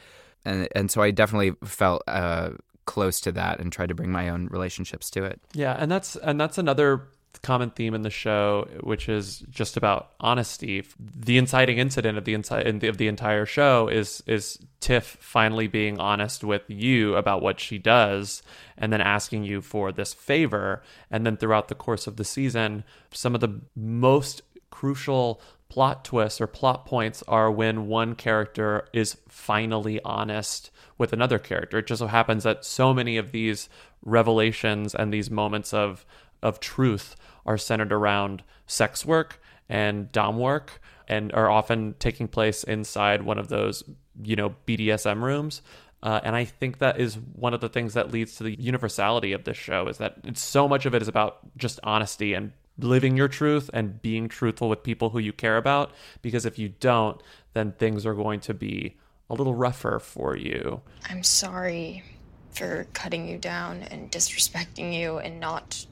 and, 0.45 0.67
and 0.75 0.91
so 0.91 1.01
I 1.01 1.11
definitely 1.11 1.53
felt 1.63 2.03
uh, 2.07 2.51
close 2.85 3.21
to 3.21 3.31
that 3.31 3.59
and 3.59 3.71
tried 3.71 3.89
to 3.89 3.95
bring 3.95 4.11
my 4.11 4.29
own 4.29 4.47
relationships 4.47 5.09
to 5.11 5.23
it. 5.23 5.39
Yeah, 5.53 5.75
and 5.77 5.91
that's 5.91 6.15
and 6.17 6.39
that's 6.39 6.57
another 6.57 7.07
common 7.41 7.71
theme 7.71 7.93
in 7.93 8.03
the 8.03 8.09
show, 8.09 8.67
which 8.81 9.09
is 9.09 9.39
just 9.49 9.75
about 9.75 10.11
honesty. 10.19 10.83
The 10.99 11.37
inciting 11.37 11.77
incident 11.77 12.17
of 12.17 12.25
the 12.25 12.33
inside 12.33 12.83
of 12.83 12.97
the 12.97 13.07
entire 13.07 13.45
show 13.45 13.87
is 13.87 14.23
is 14.27 14.59
Tiff 14.79 15.17
finally 15.19 15.67
being 15.67 15.99
honest 15.99 16.43
with 16.43 16.63
you 16.67 17.15
about 17.15 17.41
what 17.41 17.59
she 17.59 17.77
does, 17.77 18.43
and 18.77 18.91
then 18.91 19.01
asking 19.01 19.43
you 19.45 19.61
for 19.61 19.91
this 19.91 20.13
favor. 20.13 20.83
And 21.09 21.25
then 21.25 21.37
throughout 21.37 21.69
the 21.69 21.75
course 21.75 22.07
of 22.07 22.17
the 22.17 22.25
season, 22.25 22.83
some 23.11 23.35
of 23.35 23.41
the 23.41 23.61
most 23.75 24.41
crucial 24.69 25.41
plot 25.69 26.05
twists 26.05 26.39
or 26.39 26.45
plot 26.45 26.85
points 26.85 27.23
are 27.27 27.49
when 27.49 27.87
one 27.87 28.13
character 28.13 28.87
is 28.93 29.17
finally 29.27 29.99
honest 30.03 30.69
with 30.97 31.13
another 31.13 31.39
character. 31.39 31.79
It 31.79 31.87
just 31.87 31.99
so 31.99 32.07
happens 32.07 32.43
that 32.43 32.63
so 32.63 32.93
many 32.93 33.17
of 33.17 33.31
these 33.31 33.69
revelations 34.03 34.93
and 34.93 35.11
these 35.11 35.31
moments 35.31 35.73
of 35.73 36.05
of 36.43 36.59
truth 36.59 37.15
are 37.45 37.57
centered 37.57 37.91
around 37.91 38.43
sex 38.67 39.05
work 39.05 39.41
and 39.67 40.11
dom 40.11 40.37
work 40.37 40.79
and 41.07 41.33
are 41.33 41.49
often 41.49 41.95
taking 41.99 42.27
place 42.27 42.63
inside 42.63 43.23
one 43.23 43.37
of 43.37 43.47
those 43.47 43.83
you 44.21 44.35
know 44.35 44.55
BDSM 44.67 45.21
rooms. 45.21 45.61
Uh, 46.01 46.19
and 46.23 46.35
I 46.35 46.43
think 46.43 46.79
that 46.79 46.99
is 46.99 47.15
one 47.15 47.53
of 47.53 47.61
the 47.61 47.69
things 47.69 47.93
that 47.93 48.11
leads 48.11 48.35
to 48.35 48.43
the 48.43 48.59
universality 48.59 49.31
of 49.31 49.45
this 49.45 49.55
show 49.55 49.87
is 49.87 49.97
that 49.99 50.15
it's 50.25 50.41
so 50.41 50.67
much 50.67 50.85
of 50.85 50.93
it 50.93 51.01
is 51.01 51.07
about 51.07 51.39
just 51.57 51.79
honesty 51.81 52.33
and 52.33 52.51
living 52.77 53.15
your 53.15 53.29
truth 53.29 53.69
and 53.73 54.01
being 54.01 54.27
truthful 54.27 54.67
with 54.67 54.83
people 54.83 55.11
who 55.11 55.19
you 55.19 55.31
care 55.31 55.55
about. 55.55 55.91
Because 56.21 56.45
if 56.45 56.59
you 56.59 56.69
don't, 56.69 57.21
then 57.53 57.71
things 57.71 58.05
are 58.05 58.13
going 58.15 58.41
to 58.41 58.53
be 58.53 58.97
a 59.29 59.33
little 59.33 59.55
rougher 59.55 59.97
for 59.97 60.35
you. 60.35 60.81
I'm 61.09 61.23
sorry 61.23 62.03
for 62.51 62.85
cutting 62.93 63.27
you 63.27 63.37
down 63.37 63.83
and 63.83 64.11
disrespecting 64.11 64.93
you 64.93 65.19
and 65.19 65.39
not 65.39 65.85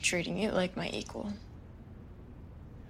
treating 0.00 0.38
you 0.38 0.50
like 0.50 0.76
my 0.76 0.88
equal. 0.92 1.32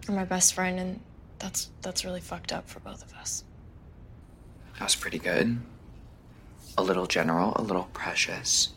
You're 0.07 0.17
my 0.17 0.25
best 0.25 0.55
friend, 0.55 0.79
and 0.79 1.01
that's 1.39 1.71
that's 1.83 2.05
really 2.05 2.21
fucked 2.21 2.53
up 2.53 2.69
for 2.69 2.81
both 2.81 3.05
of 3.05 3.13
us. 3.15 3.45
That 4.79 4.85
was 4.85 4.95
pretty 4.95 5.19
good. 5.19 5.59
A 6.79 6.83
little 6.83 7.07
general, 7.07 7.55
a 7.57 7.63
little 7.63 7.89
precious, 7.93 8.71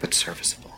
but 0.00 0.12
serviceable. 0.12 0.72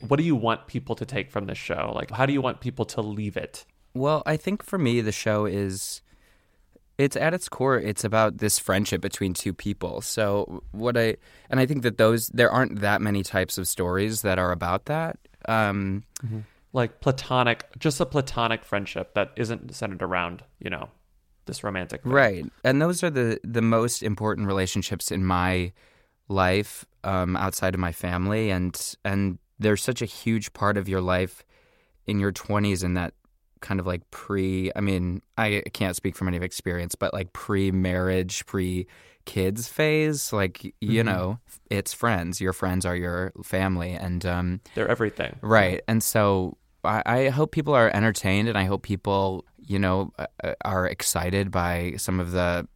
What 0.00 0.16
do 0.16 0.24
you 0.24 0.36
want 0.36 0.66
people 0.66 0.94
to 0.96 1.04
take 1.04 1.30
from 1.30 1.46
this 1.46 1.58
show? 1.58 1.92
Like, 1.94 2.10
how 2.10 2.26
do 2.26 2.32
you 2.32 2.40
want 2.40 2.60
people 2.60 2.84
to 2.86 3.00
leave 3.00 3.36
it? 3.36 3.64
Well, 3.94 4.22
I 4.26 4.36
think 4.36 4.62
for 4.62 4.78
me, 4.78 5.00
the 5.00 5.12
show 5.12 5.46
is. 5.46 6.00
It's 6.96 7.16
at 7.16 7.34
its 7.34 7.48
core, 7.48 7.76
it's 7.76 8.04
about 8.04 8.38
this 8.38 8.60
friendship 8.60 9.00
between 9.00 9.34
two 9.34 9.52
people. 9.52 10.00
So, 10.00 10.62
what 10.70 10.96
I. 10.96 11.16
And 11.50 11.60
I 11.60 11.66
think 11.66 11.82
that 11.82 11.98
those. 11.98 12.28
There 12.28 12.50
aren't 12.50 12.80
that 12.80 13.00
many 13.00 13.22
types 13.22 13.58
of 13.58 13.68
stories 13.68 14.22
that 14.22 14.38
are 14.38 14.52
about 14.52 14.86
that. 14.86 15.18
Um, 15.48 16.04
mm-hmm. 16.24 16.40
Like 16.72 17.00
platonic, 17.00 17.66
just 17.78 18.00
a 18.00 18.06
platonic 18.06 18.64
friendship 18.64 19.14
that 19.14 19.32
isn't 19.36 19.72
centered 19.74 20.02
around, 20.02 20.42
you 20.58 20.70
know, 20.70 20.88
this 21.46 21.62
romantic 21.62 22.02
thing. 22.02 22.12
Right. 22.12 22.44
And 22.64 22.82
those 22.82 23.04
are 23.04 23.10
the, 23.10 23.38
the 23.44 23.62
most 23.62 24.02
important 24.02 24.48
relationships 24.48 25.12
in 25.12 25.24
my 25.24 25.72
life 26.28 26.84
um, 27.04 27.36
outside 27.36 27.74
of 27.74 27.80
my 27.80 27.92
family. 27.92 28.50
And, 28.50 28.96
and 29.04 29.38
they're 29.58 29.76
such 29.76 30.02
a 30.02 30.06
huge 30.06 30.52
part 30.52 30.76
of 30.76 30.88
your 30.88 31.00
life 31.00 31.44
in 32.06 32.18
your 32.18 32.32
20s 32.32 32.82
and 32.82 32.96
that 32.96 33.14
kind 33.64 33.80
of 33.80 33.86
like 33.86 34.08
pre 34.10 34.70
I 34.76 34.80
mean, 34.80 35.22
I 35.36 35.62
can't 35.72 35.96
speak 35.96 36.14
from 36.14 36.28
any 36.28 36.36
experience, 36.36 36.94
but 36.94 37.12
like 37.12 37.32
pre 37.32 37.72
marriage, 37.72 38.46
pre 38.46 38.86
kids 39.24 39.66
phase, 39.68 40.32
like 40.32 40.62
you 40.80 41.02
mm-hmm. 41.02 41.08
know, 41.08 41.38
it's 41.70 41.92
friends. 41.92 42.40
Your 42.40 42.52
friends 42.52 42.84
are 42.84 42.94
your 42.94 43.32
family 43.42 43.92
and 43.92 44.24
um 44.26 44.60
they're 44.74 44.88
everything. 44.88 45.36
Right. 45.40 45.80
And 45.88 46.02
so 46.02 46.58
I, 46.84 47.02
I 47.06 47.28
hope 47.30 47.50
people 47.50 47.74
are 47.74 47.90
entertained 47.94 48.48
and 48.48 48.58
I 48.58 48.64
hope 48.64 48.82
people, 48.82 49.46
you 49.66 49.78
know, 49.78 50.12
are 50.64 50.86
excited 50.86 51.50
by 51.50 51.94
some 51.96 52.20
of 52.20 52.32
the 52.32 52.68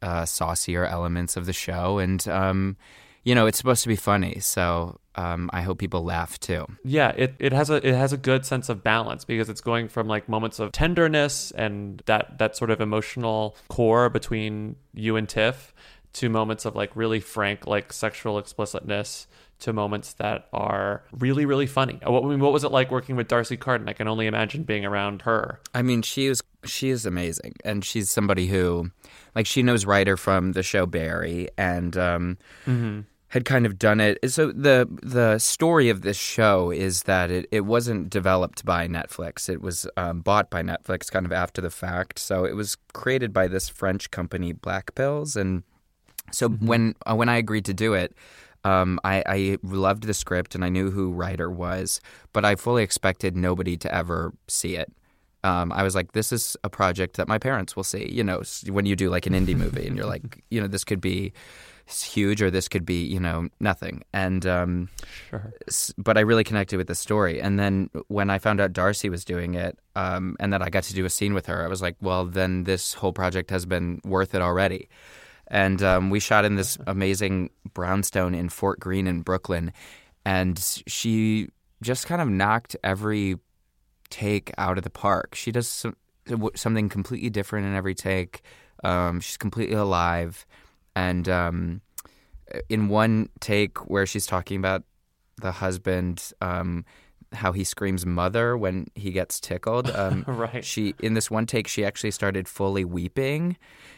uh, 0.00 0.24
saucier 0.24 0.84
elements 0.86 1.36
of 1.36 1.46
the 1.46 1.52
show 1.52 1.98
and 1.98 2.26
um 2.28 2.76
you 3.24 3.34
know, 3.34 3.46
it's 3.46 3.58
supposed 3.58 3.82
to 3.82 3.88
be 3.88 3.96
funny. 3.96 4.38
So 4.40 5.00
um, 5.16 5.50
I 5.52 5.62
hope 5.62 5.78
people 5.78 6.04
laugh 6.04 6.38
too. 6.38 6.66
Yeah, 6.84 7.12
it, 7.16 7.34
it 7.38 7.52
has 7.52 7.70
a 7.70 7.76
it 7.76 7.94
has 7.94 8.12
a 8.12 8.16
good 8.16 8.44
sense 8.44 8.68
of 8.68 8.84
balance 8.84 9.24
because 9.24 9.48
it's 9.48 9.60
going 9.60 9.88
from 9.88 10.06
like 10.06 10.28
moments 10.28 10.58
of 10.58 10.72
tenderness 10.72 11.50
and 11.52 12.02
that 12.06 12.38
that 12.38 12.56
sort 12.56 12.70
of 12.70 12.80
emotional 12.80 13.56
core 13.68 14.10
between 14.10 14.76
you 14.92 15.16
and 15.16 15.28
Tiff 15.28 15.74
to 16.14 16.28
moments 16.28 16.64
of 16.64 16.76
like 16.76 16.94
really 16.94 17.18
frank 17.18 17.66
like 17.66 17.92
sexual 17.92 18.38
explicitness 18.38 19.26
to 19.60 19.72
moments 19.72 20.12
that 20.14 20.48
are 20.52 21.02
really 21.12 21.46
really 21.46 21.66
funny. 21.66 21.98
What 22.04 22.24
I 22.24 22.26
mean, 22.26 22.40
what 22.40 22.52
was 22.52 22.64
it 22.64 22.72
like 22.72 22.90
working 22.90 23.16
with 23.16 23.28
D'Arcy 23.28 23.56
Carden? 23.56 23.88
I 23.88 23.94
can 23.94 24.08
only 24.08 24.26
imagine 24.26 24.64
being 24.64 24.84
around 24.84 25.22
her. 25.22 25.60
I 25.72 25.82
mean, 25.82 26.02
she 26.02 26.26
is 26.26 26.42
she 26.64 26.90
is 26.90 27.06
amazing, 27.06 27.54
and 27.64 27.84
she's 27.84 28.10
somebody 28.10 28.46
who, 28.46 28.90
like, 29.34 29.44
she 29.46 29.62
knows 29.62 29.84
Rightor 29.84 30.18
from 30.18 30.52
the 30.52 30.62
show 30.62 30.86
Barry, 30.86 31.48
and 31.58 31.94
um, 31.96 32.38
mm-hmm 32.66 33.00
had 33.34 33.44
kind 33.44 33.66
of 33.66 33.80
done 33.80 33.98
it. 33.98 34.16
So 34.30 34.52
the 34.52 34.88
the 35.02 35.40
story 35.40 35.88
of 35.90 36.02
this 36.02 36.16
show 36.16 36.70
is 36.70 37.02
that 37.02 37.32
it, 37.32 37.48
it 37.50 37.62
wasn't 37.62 38.08
developed 38.08 38.64
by 38.64 38.86
Netflix. 38.86 39.48
It 39.48 39.60
was 39.60 39.88
um, 39.96 40.20
bought 40.20 40.50
by 40.50 40.62
Netflix 40.62 41.10
kind 41.10 41.26
of 41.26 41.32
after 41.32 41.60
the 41.60 41.68
fact. 41.68 42.20
So 42.20 42.44
it 42.44 42.54
was 42.54 42.76
created 42.92 43.32
by 43.32 43.48
this 43.48 43.68
French 43.68 44.12
company, 44.12 44.52
Black 44.52 44.94
Pills, 44.94 45.34
and 45.34 45.64
so 46.30 46.48
mm-hmm. 46.48 46.64
when 46.64 46.94
uh, 47.10 47.16
when 47.16 47.28
I 47.28 47.36
agreed 47.36 47.64
to 47.66 47.74
do 47.74 47.92
it. 47.92 48.14
Um, 48.66 48.98
I, 49.04 49.22
I 49.26 49.58
loved 49.62 50.04
the 50.04 50.14
script 50.14 50.54
and 50.54 50.64
I 50.64 50.70
knew 50.70 50.90
who 50.90 51.12
Rightor 51.12 51.52
was, 51.52 52.00
but 52.32 52.46
I 52.46 52.54
fully 52.54 52.82
expected 52.82 53.36
nobody 53.36 53.76
to 53.76 53.94
ever 53.94 54.32
see 54.48 54.74
it. 54.76 54.90
Um, 55.42 55.70
I 55.70 55.82
was 55.82 55.94
like, 55.94 56.12
this 56.12 56.32
is 56.32 56.56
a 56.64 56.70
project 56.70 57.18
that 57.18 57.28
my 57.28 57.36
parents 57.36 57.76
will 57.76 57.84
see. 57.84 58.10
You 58.10 58.24
know, 58.24 58.40
when 58.70 58.86
you 58.86 58.96
do 58.96 59.10
like 59.10 59.26
an 59.26 59.34
indie 59.34 59.54
movie 59.54 59.86
and 59.86 59.98
you're 59.98 60.06
like, 60.16 60.42
you 60.48 60.62
know, 60.62 60.66
this 60.66 60.82
could 60.82 61.02
be 61.02 61.34
huge 61.86 62.40
or 62.40 62.50
this 62.50 62.68
could 62.68 62.84
be 62.84 63.04
you 63.04 63.20
know 63.20 63.48
nothing. 63.60 64.02
And 64.12 64.46
um, 64.46 64.88
sure. 65.30 65.52
but 65.98 66.16
i 66.16 66.20
really 66.20 66.44
connected 66.44 66.76
with 66.76 66.86
the 66.86 66.94
story. 66.94 67.40
And 67.40 67.58
then 67.58 67.90
when 68.08 68.30
i 68.30 68.38
found 68.38 68.60
out 68.60 68.72
d'arcy 68.72 69.08
was 69.08 69.24
doing 69.24 69.54
it 69.54 69.78
um, 69.96 70.36
and 70.40 70.52
that 70.52 70.62
i 70.62 70.70
got 70.70 70.84
to 70.84 70.94
do 70.94 71.04
a 71.04 71.10
scene 71.10 71.34
with 71.34 71.46
her 71.46 71.64
i 71.64 71.68
was 71.68 71.82
like 71.82 71.96
well 72.00 72.24
then 72.24 72.64
this 72.64 72.94
whole 72.94 73.12
project 73.12 73.50
has 73.50 73.66
been 73.66 74.00
worth 74.04 74.34
it 74.34 74.42
already. 74.42 74.88
And 75.48 75.82
um, 75.82 76.10
we 76.10 76.20
shot 76.20 76.44
in 76.44 76.56
this 76.56 76.78
amazing 76.86 77.50
brownstone 77.74 78.34
in 78.34 78.48
fort 78.48 78.80
greene 78.80 79.06
in 79.06 79.22
brooklyn. 79.22 79.72
And 80.24 80.58
she 80.86 81.48
just 81.82 82.06
kind 82.06 82.22
of 82.22 82.28
knocked 82.28 82.76
every 82.82 83.36
take 84.08 84.52
out 84.56 84.78
of 84.78 84.84
the 84.84 84.90
park. 84.90 85.34
She 85.34 85.52
does 85.52 85.68
some, 85.68 85.96
something 86.54 86.88
completely 86.88 87.30
different 87.30 87.66
in 87.66 87.74
every 87.74 87.94
take. 87.94 88.40
Um, 88.82 89.20
she's 89.20 89.36
completely 89.36 89.76
alive 89.76 90.46
and 90.96 91.28
um, 91.28 91.80
in 92.68 92.88
one 92.88 93.28
take 93.40 93.88
where 93.88 94.06
she's 94.06 94.26
talking 94.26 94.58
about 94.58 94.82
the 95.40 95.52
husband 95.52 96.32
um, 96.40 96.84
how 97.32 97.52
he 97.52 97.64
screams 97.64 98.06
mother 98.06 98.56
when 98.56 98.86
he 98.94 99.10
gets 99.10 99.40
tickled 99.40 99.90
um, 99.94 100.24
right 100.26 100.64
she 100.64 100.94
in 101.00 101.14
this 101.14 101.30
one 101.30 101.46
take 101.46 101.66
she 101.66 101.84
actually 101.84 102.10
started 102.10 102.48
fully 102.48 102.84
weeping 102.84 103.56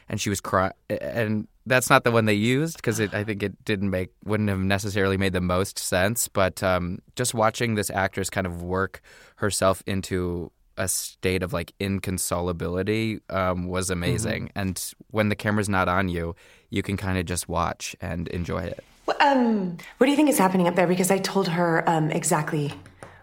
and 0.09 0.21
she 0.21 0.31
was 0.31 0.41
crying 0.41 0.73
and 0.89 1.47
that's 1.67 1.91
not 1.91 2.05
the 2.05 2.11
one 2.11 2.25
they 2.25 2.35
used 2.35 2.77
because 2.77 3.01
i 3.01 3.25
think 3.25 3.43
it 3.43 3.65
didn't 3.65 3.91
make 3.91 4.11
wouldn't 4.25 4.49
have 4.49 4.59
necessarily 4.59 5.19
made 5.19 5.33
the 5.33 5.41
most 5.41 5.79
sense 5.79 6.29
but 6.29 6.63
um, 6.63 6.99
just 7.15 7.35
watching 7.35 7.75
this 7.75 7.91
actress 7.91 8.31
kind 8.31 8.47
of 8.47 8.63
work 8.63 9.03
herself 9.37 9.83
into 9.87 10.51
a 10.79 10.89
state 10.89 11.43
of 11.43 11.53
like 11.53 11.73
inconsolability 11.81 13.21
um, 13.31 13.67
was 13.67 13.91
amazing. 13.91 14.49
Mm-hmm. 14.49 14.59
And 14.59 14.93
when 15.11 15.29
the 15.29 15.37
camera's 15.37 15.69
not 15.69 15.89
on 15.89 16.09
you, 16.09 16.35
you 16.71 16.83
can 16.83 16.97
kind 16.97 17.19
of 17.19 17.27
just 17.27 17.49
watch 17.49 17.97
and 18.01 18.29
enjoy 18.29 18.63
it. 18.65 18.85
Well, 19.07 19.17
um, 19.21 19.77
what 19.99 20.07
do 20.07 20.11
you 20.11 20.17
think 20.17 20.29
is 20.29 20.39
happening 20.39 20.67
up 20.67 20.75
there? 20.75 20.87
Because 20.87 21.11
I 21.11 21.19
told 21.19 21.49
her 21.49 21.89
um, 21.89 22.11
exactly 22.11 22.73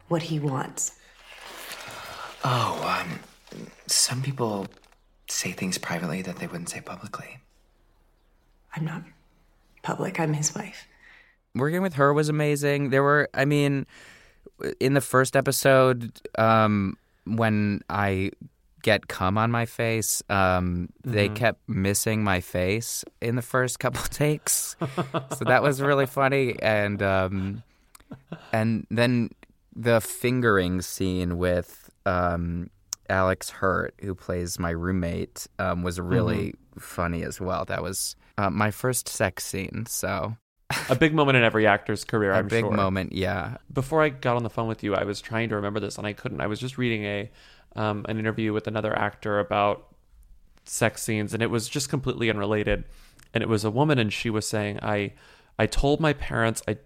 what 0.08 0.24
he 0.24 0.40
wants. 0.40 0.98
Oh, 2.44 3.04
um, 3.04 3.20
some 3.88 4.22
people 4.22 4.68
say 5.28 5.52
things 5.52 5.78
privately 5.78 6.22
that 6.22 6.38
they 6.38 6.48
wouldn't 6.48 6.70
say 6.70 6.82
publicly. 6.82 7.40
I'm 8.76 8.86
not 8.86 9.04
public. 9.82 10.20
I'm 10.20 10.34
his 10.34 10.56
wife. 10.56 10.88
Working 11.56 11.82
with 11.82 11.94
her 11.96 12.14
was 12.14 12.30
amazing. 12.30 12.90
There 12.90 13.04
were, 13.04 13.30
I 13.34 13.46
mean, 13.46 13.86
in 14.80 14.94
the 14.94 15.02
first 15.02 15.36
episode, 15.36 16.20
um, 16.38 16.98
when 17.26 17.82
I 17.90 18.32
get 18.84 19.08
cum 19.08 19.38
on 19.38 19.50
my 19.50 19.66
face. 19.66 20.22
Um, 20.30 20.90
mm-hmm. 21.04 21.12
They 21.12 21.30
kept 21.30 21.68
missing 21.68 22.24
my 22.24 22.40
face 22.40 23.04
in 23.20 23.36
the 23.36 23.42
first 23.42 23.80
couple 23.80 24.04
takes, 24.10 24.75
so 25.36 25.46
that 25.46 25.63
was 25.63 25.82
really 25.82 26.06
funny. 26.06 26.56
And 26.62 27.02
um, 27.02 27.63
and 28.52 28.86
then 28.92 29.32
the 29.75 30.00
fingering 30.00 30.82
scene 30.82 31.40
with 31.40 31.90
um, 32.06 32.70
Alex 33.10 33.50
Hurt, 33.50 33.96
who 34.02 34.13
plays 34.13 34.60
my 34.60 34.70
roommate, 34.70 35.48
um, 35.58 35.82
was 35.82 36.00
really 36.00 36.50
mm-hmm. 36.50 36.80
funny 36.80 37.24
as 37.24 37.42
well. 37.42 37.66
That 37.66 37.82
was 37.82 38.16
uh, 38.38 38.52
my 38.52 38.70
first 38.70 39.10
sex 39.10 39.44
scene. 39.44 39.86
So 39.88 40.38
a 40.90 40.96
big 40.96 41.13
moment 41.13 41.38
in 41.38 41.44
every 41.44 41.68
actor's 41.68 42.04
career. 42.04 42.32
A 42.34 42.38
I'm 42.38 42.48
big 42.48 42.70
moment, 42.70 43.13
yeah. 43.13 43.58
Before 43.72 44.02
I 44.02 44.10
got 44.10 44.36
on 44.36 44.44
the 44.44 44.50
phone 44.50 44.68
with 44.68 44.84
you, 44.84 44.96
I 44.96 45.04
was 45.04 45.22
trying 45.22 45.50
to 45.50 45.56
remember 45.56 45.80
this 45.80 45.98
and 45.98 46.08
I 46.08 46.13
couldn't. 46.13 46.42
I 46.42 46.48
was 46.48 46.60
just 46.60 46.78
reading 46.78 47.04
a 47.06 47.32
um, 47.75 48.06
an 48.08 48.20
interview 48.20 48.53
with 48.53 48.68
another 48.68 48.98
actor 48.98 49.39
about 49.39 49.94
sex 50.65 51.03
scenes, 51.03 51.34
and 51.34 51.44
it 51.44 51.50
was 51.50 51.68
just 51.68 51.89
completely 51.89 52.30
unrelated. 52.30 52.86
And 53.34 53.42
it 53.42 53.50
was 53.50 53.63
a 53.63 53.72
woman, 53.72 53.98
and 54.00 54.13
she 54.13 54.30
was 54.30 54.48
saying, 54.48 54.80
"I, 54.82 55.13
I 55.58 55.65
told 55.65 56.00
my 56.00 56.13
parents, 56.13 56.62
I, 56.68 56.77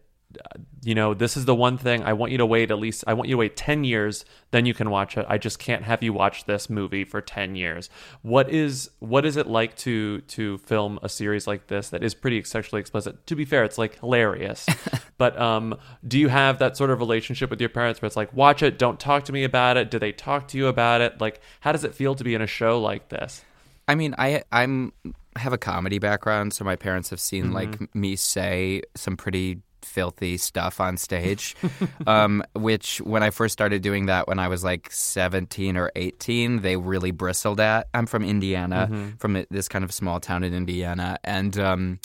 you 0.84 0.96
know, 0.96 1.14
this 1.14 1.36
is 1.38 1.46
the 1.46 1.56
one 1.56 1.78
thing 1.78 2.04
I 2.04 2.14
want 2.14 2.32
you 2.32 2.38
to 2.38 2.46
wait 2.46 2.72
at 2.72 2.78
least. 2.80 3.04
I 3.08 3.14
want 3.14 3.30
you 3.30 3.34
to 3.34 3.40
wait 3.40 3.56
ten 3.56 3.84
years, 3.84 4.26
then 4.52 4.66
you 4.66 4.74
can 4.74 4.90
watch 4.90 5.18
it. 5.18 5.26
I 5.28 5.38
just 5.38 5.60
can't 5.60 5.84
have 5.84 6.02
you 6.04 6.14
watch 6.14 6.46
this 6.46 6.70
movie 6.70 7.04
for 7.04 7.22
ten 7.22 7.56
years. 7.56 7.90
What 8.22 8.50
is 8.50 8.90
what 9.00 9.26
is 9.26 9.38
it 9.38 9.48
like 9.48 9.76
to 9.78 10.22
to 10.22 10.58
film 10.60 11.00
a 11.04 11.10
series 11.10 11.48
like 11.48 11.68
this 11.68 11.90
that 11.90 12.04
is 12.04 12.14
pretty 12.14 12.44
sexually 12.44 12.80
explicit? 12.80 13.26
To 13.28 13.36
be 13.36 13.46
fair, 13.46 13.64
it's 13.64 13.78
like 13.78 14.00
hilarious, 14.00 14.66
but 15.18 15.40
um, 15.40 15.76
do 16.08 16.18
you 16.20 16.28
have 16.30 16.60
that 16.60 16.78
sort 16.78 16.90
of 16.90 17.00
relationship 17.00 17.50
with 17.50 17.60
your 17.60 17.70
parents 17.70 18.02
where 18.02 18.08
it's 18.08 18.16
like, 18.18 18.34
watch 18.34 18.64
it, 18.64 18.80
don't 18.80 19.00
talk 19.00 19.26
to 19.26 19.32
me 19.34 19.44
about 19.44 19.78
it? 19.78 19.92
Do 19.92 20.00
they 20.00 20.12
talk 20.12 20.48
to 20.50 20.58
you 20.58 20.68
about 20.68 21.02
it? 21.02 21.20
Like, 21.20 21.42
how 21.60 21.72
does 21.72 21.84
it 21.84 21.94
feel 21.96 22.16
to 22.16 22.24
be 22.24 22.36
in 22.36 22.42
a 22.42 22.48
show 22.48 22.80
like 22.80 23.10
this? 23.10 23.44
I 23.88 23.96
mean, 23.96 24.16
I 24.18 24.44
I'm 24.52 24.92
have 25.38 25.54
a 25.54 25.58
comedy 25.58 26.00
background, 26.00 26.52
so 26.54 26.66
my 26.66 26.76
parents 26.76 27.10
have 27.12 27.20
seen 27.20 27.46
Mm-hmm. 27.46 27.54
like 27.54 27.96
me 27.96 28.16
say 28.16 28.82
some 28.96 29.16
pretty 29.16 29.62
filthy 29.88 30.38
stuff 30.38 30.80
on 30.80 30.98
stage. 30.98 31.56
um, 32.08 32.44
which 32.54 33.00
when 33.02 33.24
I 33.24 33.30
first 33.32 33.54
started 33.54 33.82
doing 33.82 34.06
that 34.08 34.28
when 34.28 34.38
I 34.40 34.48
was 34.48 34.64
like 34.64 34.90
17 34.92 35.78
or 35.78 35.92
18, 35.96 36.62
they 36.62 36.76
really 36.78 37.12
bristled 37.12 37.60
at. 37.60 37.88
I'm 37.94 38.06
from 38.06 38.24
Indiana, 38.24 38.88
Mm-hmm. 38.92 39.16
from 39.18 39.46
this 39.50 39.68
kind 39.68 39.84
of 39.86 39.92
small 39.92 40.20
town 40.20 40.44
in 40.44 40.54
Indiana, 40.54 41.18
and 41.24 41.58
um, 41.58 42.00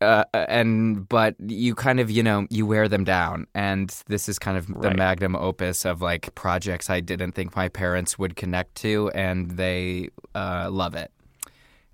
uh, 0.00 0.24
and 0.32 1.08
but 1.08 1.34
you 1.40 1.74
kind 1.74 1.98
of 2.00 2.10
you 2.10 2.22
know 2.22 2.46
you 2.50 2.64
wear 2.66 2.86
them 2.88 3.02
down 3.04 3.46
and 3.54 3.90
this 4.06 4.28
is 4.28 4.38
kind 4.38 4.56
of 4.56 4.66
the 4.80 4.94
magnum 4.94 5.34
opus 5.34 5.84
of 5.84 6.00
like 6.00 6.32
projects 6.36 6.88
i 6.88 7.00
didn't 7.00 7.32
think 7.32 7.56
my 7.56 7.68
parents 7.68 8.16
would 8.16 8.36
connect 8.36 8.76
to 8.76 9.10
and 9.12 9.56
they 9.56 10.08
uh, 10.36 10.68
love 10.70 10.94
it 10.94 11.10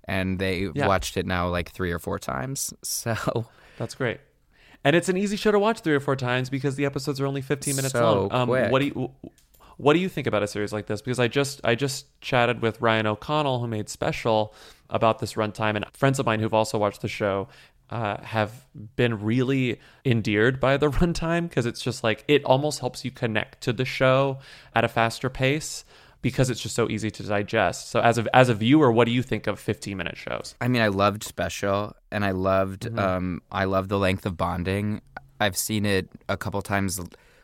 and 0.07 0.37
they 0.37 0.69
Yeah. 0.75 0.85
watched 0.85 1.17
it 1.17 1.25
now 1.25 1.47
like 1.49 1.71
three 1.71 1.91
or 1.91 1.97
four 1.97 2.19
times 2.19 2.71
so 2.83 3.15
That's 3.79 3.95
great. 3.95 4.19
And 4.85 4.95
it's 4.95 5.09
an 5.09 5.17
easy 5.17 5.35
show 5.35 5.51
to 5.51 5.57
watch 5.57 5.79
three 5.79 5.95
or 5.95 5.99
four 5.99 6.15
times 6.15 6.49
because 6.49 6.75
the 6.75 6.85
episodes 6.85 7.19
are 7.19 7.25
only 7.25 7.41
15 7.41 7.75
minutes 7.75 7.91
So 7.91 8.27
long. 8.27 8.31
Um, 8.31 8.47
quick. 8.47 8.71
What 8.71 8.79
do 8.79 8.85
you 8.85 9.11
what 9.77 9.93
do 9.93 9.99
you 9.99 10.07
think 10.07 10.27
about 10.27 10.43
a 10.43 10.47
series 10.47 10.71
like 10.71 10.85
this? 10.85 11.01
Because 11.01 11.19
I 11.19 11.27
just 11.27 11.59
I 11.63 11.73
just 11.75 12.05
chatted 12.21 12.61
with 12.61 12.79
Ryan 12.79 13.07
O'Connell 13.07 13.59
who 13.59 13.67
made 13.67 13.89
special 13.89 14.53
about 14.89 15.19
this 15.19 15.33
runtime 15.33 15.75
and 15.75 15.85
friends 15.93 16.19
of 16.19 16.27
mine 16.27 16.39
who've 16.39 16.53
also 16.53 16.77
watched 16.77 17.01
the 17.01 17.07
show 17.07 17.49
uh, 17.89 18.21
have 18.21 18.67
been 18.95 19.23
really 19.23 19.79
endeared 20.05 20.59
by 20.59 20.77
the 20.77 20.89
runtime 20.91 21.49
because 21.49 21.65
it's 21.65 21.81
just 21.81 22.03
like 22.03 22.23
it 22.27 22.43
almost 22.45 22.79
helps 22.79 23.03
you 23.03 23.11
connect 23.11 23.61
to 23.61 23.73
the 23.73 23.85
show 23.85 24.37
at 24.75 24.83
a 24.83 24.87
faster 24.87 25.29
pace 25.29 25.83
because 26.25 26.49
it's 26.51 26.61
just 26.65 26.75
so 26.75 26.89
easy 26.89 27.09
to 27.17 27.21
digest. 27.23 27.89
So 27.91 27.99
as 28.09 28.17
a 28.17 28.23
as 28.35 28.49
a 28.49 28.55
viewer, 28.55 28.89
what 28.91 29.05
do 29.05 29.11
you 29.13 29.21
think 29.31 29.45
of 29.47 29.59
15 29.59 29.95
minute 29.97 30.17
shows? 30.17 30.55
i 30.59 30.67
mean 30.67 30.81
i 30.81 30.89
loved 31.03 31.21
special 31.23 31.77
and 32.13 32.21
i 32.25 32.31
loved 32.31 32.81
Mm-hmm. 32.85 32.99
um, 33.07 33.41
i 33.51 33.63
love 33.75 33.85
the 33.93 33.99
length 34.05 34.25
of 34.25 34.33
bonding 34.35 35.01
i've 35.43 35.57
seen 35.67 35.85
it 35.85 36.05
a 36.27 36.37
couple 36.43 36.61
times 36.61 36.99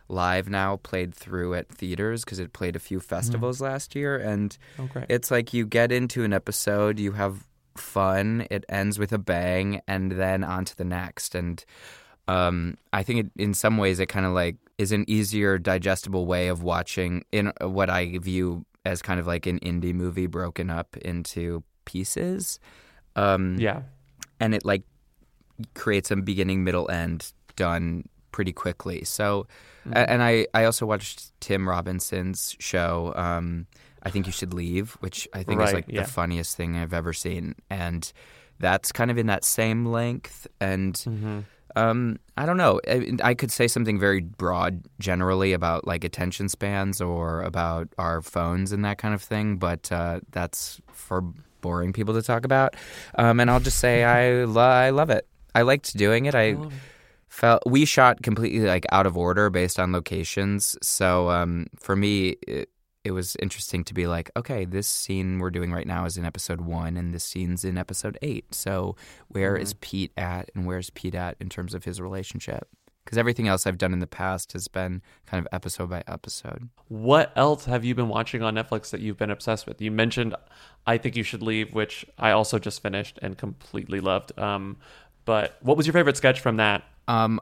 live 0.09 0.49
now 0.49 0.77
played 0.89 1.11
through 1.23 1.53
at 1.59 1.69
theaters 1.69 2.23
because 2.25 2.39
it 2.39 2.51
played 2.59 2.75
a 2.75 2.79
few 2.89 2.99
festivals 2.99 3.61
last 3.61 3.95
year 3.95 4.17
and 4.31 4.57
Oh. 4.79 4.89
It's 5.15 5.29
like 5.35 5.53
you 5.57 5.63
get 5.79 5.89
into 5.91 6.23
an 6.27 6.33
episode, 6.33 6.99
you 6.99 7.11
have 7.13 7.35
fun, 7.77 8.45
it 8.51 8.63
ends 8.67 8.99
with 8.99 9.13
a 9.13 9.17
bang, 9.33 9.79
and 9.87 10.11
then 10.11 10.43
on 10.43 10.65
to 10.65 10.75
the 10.75 10.83
next. 10.83 11.35
And 11.35 11.63
um, 12.27 12.75
I 12.91 13.03
think 13.03 13.17
it, 13.21 13.29
in 13.45 13.53
some 13.53 13.77
ways 13.77 13.99
it 13.99 14.07
kind 14.07 14.25
of 14.25 14.33
like 14.33 14.57
is 14.77 14.91
an 14.91 15.05
easier, 15.07 15.57
digestible 15.57 16.25
way 16.25 16.49
of 16.49 16.61
watching 16.63 17.23
in 17.31 17.51
what 17.61 17.89
I 17.89 18.17
view 18.17 18.65
as 18.85 19.01
kind 19.01 19.19
of 19.19 19.27
like 19.27 19.45
an 19.45 19.59
indie 19.59 19.93
movie 19.93 20.27
broken 20.27 20.69
up 20.69 20.97
into 20.97 21.63
pieces. 21.85 22.59
Um, 23.15 23.57
yeah. 23.59 23.81
and 24.39 24.55
it 24.55 24.63
like 24.65 24.83
creates 25.75 26.11
a 26.11 26.15
beginning, 26.15 26.63
middle, 26.63 26.89
end 26.89 27.31
done 27.55 28.07
pretty 28.31 28.53
quickly. 28.53 29.03
So, 29.03 29.47
Mm-hmm. 29.81 29.93
and 29.97 30.21
I 30.21 30.45
I 30.53 30.65
also 30.65 30.85
watched 30.85 31.31
Tim 31.39 31.67
Robinson's 31.67 32.55
show. 32.59 33.13
Um, 33.15 33.65
I 34.03 34.11
think 34.11 34.27
you 34.27 34.31
should 34.31 34.53
leave, 34.53 34.91
which 34.99 35.27
I 35.33 35.41
think 35.41 35.59
is 35.59 35.73
like 35.73 35.85
yeah. 35.87 36.03
the 36.03 36.07
funniest 36.07 36.55
thing 36.55 36.77
I've 36.77 36.93
ever 36.93 37.13
seen, 37.13 37.55
and 37.67 38.11
that's 38.59 38.91
kind 38.91 39.09
of 39.09 39.17
in 39.17 39.25
that 39.25 39.43
same 39.43 39.87
length. 39.87 40.45
And 40.59 40.93
Mm-hmm. 40.93 41.39
Um, 41.75 42.17
I 42.37 42.45
don't 42.45 42.57
know. 42.57 42.79
I, 42.87 43.17
I 43.23 43.33
could 43.33 43.51
say 43.51 43.67
something 43.67 43.99
very 43.99 44.21
broad, 44.21 44.83
generally 44.99 45.53
about 45.53 45.85
like 45.85 46.03
attention 46.03 46.49
spans 46.49 47.01
or 47.01 47.41
about 47.41 47.89
our 47.97 48.21
phones 48.21 48.71
and 48.71 48.83
that 48.85 48.97
kind 48.97 49.13
of 49.13 49.21
thing, 49.21 49.57
but 49.57 49.91
uh, 49.91 50.21
that's 50.31 50.81
for 50.91 51.23
boring 51.61 51.93
people 51.93 52.13
to 52.15 52.21
talk 52.21 52.43
about. 52.45 52.75
Um, 53.15 53.39
and 53.39 53.51
I'll 53.51 53.59
just 53.59 53.79
say 53.79 54.03
I 54.03 54.45
lo- 54.45 54.61
I 54.61 54.89
love 54.89 55.09
it. 55.09 55.27
I 55.53 55.61
liked 55.61 55.95
doing 55.95 56.25
it. 56.25 56.33
I 56.35 56.53
felt 57.29 57.61
we 57.65 57.85
shot 57.85 58.23
completely 58.23 58.67
like 58.67 58.85
out 58.91 59.05
of 59.05 59.15
order 59.15 59.49
based 59.49 59.79
on 59.79 59.91
locations. 59.91 60.77
So 60.81 61.29
um, 61.29 61.67
for 61.77 61.95
me, 61.95 62.35
it, 62.47 62.69
it 63.03 63.11
was 63.11 63.35
interesting 63.37 63.83
to 63.85 63.93
be 63.93 64.07
like, 64.07 64.29
okay, 64.35 64.65
this 64.65 64.87
scene 64.87 65.39
we're 65.39 65.51
doing 65.51 65.71
right 65.71 65.87
now 65.87 66.05
is 66.05 66.17
in 66.17 66.25
episode 66.25 66.61
one, 66.61 66.97
and 66.97 67.13
this 67.13 67.23
scene's 67.23 67.65
in 67.65 67.77
episode 67.77 68.17
eight. 68.21 68.53
So 68.53 68.95
where 69.27 69.55
is 69.55 69.73
Pete 69.75 70.11
at, 70.17 70.51
and 70.55 70.65
where's 70.65 70.89
Pete 70.91 71.15
at 71.15 71.35
in 71.39 71.49
terms 71.49 71.73
of 71.73 71.85
his 71.85 71.99
relationship? 71.99 72.67
Because 73.03 73.17
everything 73.17 73.47
else 73.47 73.65
I've 73.65 73.79
done 73.79 73.93
in 73.93 73.99
the 73.99 74.07
past 74.07 74.53
has 74.53 74.67
been 74.67 75.01
kind 75.25 75.43
of 75.43 75.47
episode 75.51 75.89
by 75.89 76.03
episode. 76.07 76.69
What 76.87 77.33
else 77.35 77.65
have 77.65 77.83
you 77.83 77.95
been 77.95 78.09
watching 78.09 78.43
on 78.43 78.53
Netflix 78.53 78.91
that 78.91 79.01
you've 79.01 79.17
been 79.17 79.31
obsessed 79.31 79.65
with? 79.65 79.81
You 79.81 79.89
mentioned 79.89 80.35
I 80.85 80.97
think 80.97 81.15
you 81.15 81.23
should 81.23 81.41
leave, 81.41 81.73
which 81.73 82.05
I 82.19 82.31
also 82.31 82.59
just 82.59 82.81
finished 82.81 83.17
and 83.21 83.37
completely 83.37 83.99
loved. 83.99 84.37
Um, 84.37 84.77
but 85.25 85.57
what 85.61 85.77
was 85.77 85.87
your 85.87 85.93
favorite 85.93 86.17
sketch 86.17 86.39
from 86.39 86.57
that? 86.57 86.83
Um, 87.07 87.39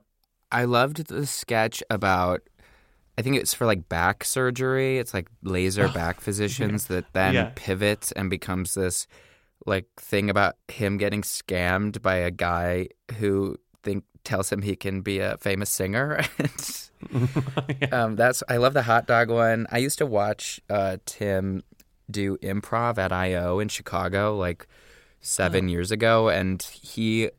I 0.51 0.63
loved 0.63 1.07
the 1.07 1.25
sketch 1.25 1.83
about. 1.89 2.41
I 3.19 3.21
think 3.21 3.35
it's 3.35 3.53
for 3.53 3.65
like 3.65 3.89
back 3.89 4.23
surgery. 4.23 4.97
It's 4.97 5.13
like 5.13 5.27
laser 5.43 5.89
back 5.89 6.21
physicians 6.27 6.85
that 6.87 7.11
then 7.11 7.33
Yeah. 7.33 7.51
pivots 7.55 8.13
and 8.13 8.29
becomes 8.29 8.73
this 8.75 9.07
like 9.65 9.87
thing 9.97 10.29
about 10.29 10.55
him 10.69 10.97
getting 10.97 11.21
scammed 11.21 12.01
by 12.01 12.15
a 12.15 12.31
guy 12.31 12.87
who 13.17 13.57
think 13.83 14.05
tells 14.23 14.49
him 14.51 14.61
he 14.61 14.75
can 14.77 15.01
be 15.01 15.19
a 15.19 15.35
famous 15.37 15.69
singer. 15.69 16.21
It's- 16.39 16.85
um, 17.91 18.15
that's 18.15 18.41
I 18.49 18.57
love 18.57 18.73
the 18.73 18.83
hot 18.83 19.05
dog 19.07 19.29
one. 19.29 19.67
I 19.71 19.77
used 19.79 19.97
to 19.99 20.05
watch 20.05 20.59
uh, 20.69 20.97
Tim 21.05 21.63
do 22.11 22.37
improv 22.37 22.97
at 22.97 23.11
IO 23.11 23.59
in 23.59 23.67
Chicago 23.69 24.35
like 24.37 24.67
seven 25.21 25.69
years 25.69 25.91
ago, 25.91 26.27
and 26.29 26.61
he 26.61 27.29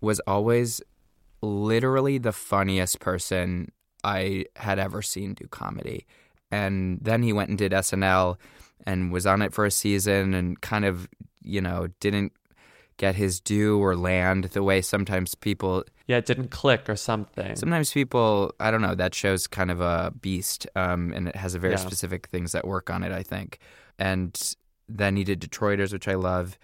was 0.00 0.20
always 0.26 0.80
literally 1.42 2.18
the 2.18 2.32
funniest 2.32 2.98
person 3.00 3.70
I 4.14 4.46
had 4.56 4.78
ever 4.78 5.02
seen 5.02 5.34
do 5.34 5.46
comedy. 5.48 6.06
And 6.50 6.98
then 7.02 7.22
he 7.22 7.32
went 7.32 7.48
and 7.50 7.58
did 7.58 7.72
SNL 7.72 8.36
and 8.86 9.12
was 9.12 9.26
on 9.26 9.42
it 9.42 9.52
for 9.52 9.64
a 9.66 9.70
season 9.70 10.32
and 10.34 10.60
kind 10.60 10.84
of, 10.84 11.08
you 11.42 11.60
know, 11.60 11.88
didn't 12.00 12.32
get 12.98 13.14
his 13.16 13.40
due 13.40 13.78
or 13.78 13.96
land 13.96 14.44
the 14.56 14.62
way 14.62 14.80
sometimes 14.80 15.34
people 15.34 15.84
Yeah, 16.06 16.18
it 16.18 16.26
didn't 16.26 16.50
click 16.50 16.88
or 16.88 16.96
something. 16.96 17.56
sometimes 17.56 17.92
people 17.92 18.54
I 18.60 18.70
don't 18.70 18.80
know, 18.80 18.94
that 18.94 19.14
show's 19.14 19.46
kind 19.46 19.70
of 19.70 19.80
a 19.80 20.12
beast. 20.20 20.66
Um, 20.76 21.12
and 21.16 21.28
it 21.28 21.36
has 21.36 21.54
a 21.54 21.58
very 21.58 21.74
Yeah. 21.74 21.80
specific 21.88 22.28
things 22.28 22.52
that 22.52 22.64
work 22.66 22.88
on 22.90 23.02
it, 23.02 23.12
I 23.12 23.22
think. 23.22 23.58
And 23.98 24.32
then 24.88 25.16
he 25.16 25.24
did 25.24 25.40
Detroiters, 25.40 25.92
which 25.92 26.08
I 26.08 26.14
love. 26.14 26.58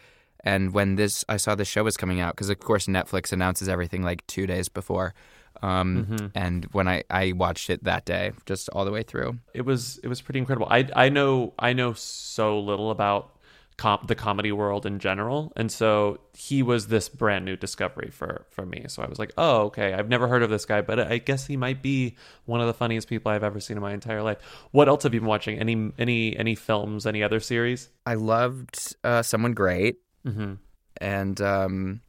And 0.45 0.73
when 0.73 0.95
this, 0.97 1.25
I 1.29 1.37
saw 1.39 1.55
the 1.55 1.65
show 1.65 1.85
was 1.85 1.97
coming 1.97 2.21
out 2.21 2.35
because, 2.35 2.51
of 2.51 2.59
course, 2.61 2.87
Netflix 2.87 3.33
announces 3.33 3.69
everything 3.69 4.03
like 4.03 4.27
two 4.27 4.47
days 4.47 4.69
before. 4.69 5.13
Um, 5.61 6.07
Mm-hmm. 6.09 6.27
And 6.35 6.65
when 6.73 6.89
I, 6.89 7.05
I 7.11 7.33
watched 7.33 7.71
it 7.71 7.85
that 7.85 8.05
day, 8.05 8.33
just 8.47 8.69
all 8.71 8.85
the 8.85 8.91
way 8.91 9.03
through. 9.03 9.39
it 9.55 9.63
was 9.63 9.99
it 10.03 10.09
was 10.09 10.21
pretty 10.21 10.39
incredible. 10.39 10.67
I 10.71 10.89
I 10.95 11.09
know 11.09 11.53
I 11.59 11.73
know 11.73 11.93
so 11.93 12.59
little 12.61 12.91
about 12.91 13.39
com- 13.77 14.05
the 14.07 14.15
comedy 14.15 14.53
world 14.53 14.87
in 14.87 14.99
general, 14.99 15.53
and 15.57 15.71
so 15.71 16.19
he 16.37 16.63
was 16.63 16.89
this 16.89 17.09
brand 17.09 17.45
new 17.45 17.57
discovery 17.57 18.11
for 18.11 18.47
for 18.51 18.65
me. 18.67 18.85
So 18.89 19.03
I 19.03 19.07
was 19.09 19.19
like, 19.19 19.33
oh 19.37 19.63
okay, 19.67 19.93
I've 19.93 20.09
never 20.09 20.27
heard 20.29 20.43
of 20.43 20.51
this 20.51 20.65
guy, 20.65 20.81
but 20.81 20.99
I 20.99 21.19
guess 21.19 21.47
he 21.47 21.57
might 21.57 21.83
be 21.83 22.17
one 22.47 22.61
of 22.61 22.67
the 22.67 22.75
funniest 22.75 23.09
people 23.09 23.31
I've 23.33 23.45
ever 23.45 23.61
seen 23.61 23.77
in 23.77 23.83
my 23.83 23.93
entire 23.93 24.23
life. 24.23 24.39
What 24.73 24.89
else 24.89 25.03
have 25.05 25.15
you 25.15 25.21
been 25.21 25.29
watching? 25.29 25.59
Any 25.59 25.93
any 25.99 26.37
any 26.37 26.55
films? 26.55 27.07
Any 27.07 27.23
other 27.23 27.41
series? 27.41 27.89
I 28.07 28.15
loved 28.15 28.97
uh, 29.05 29.23
Someone 29.23 29.55
Great. 29.55 29.97
Mm-hmm. 30.27 30.55
And 31.01 31.41
um, 31.41 32.01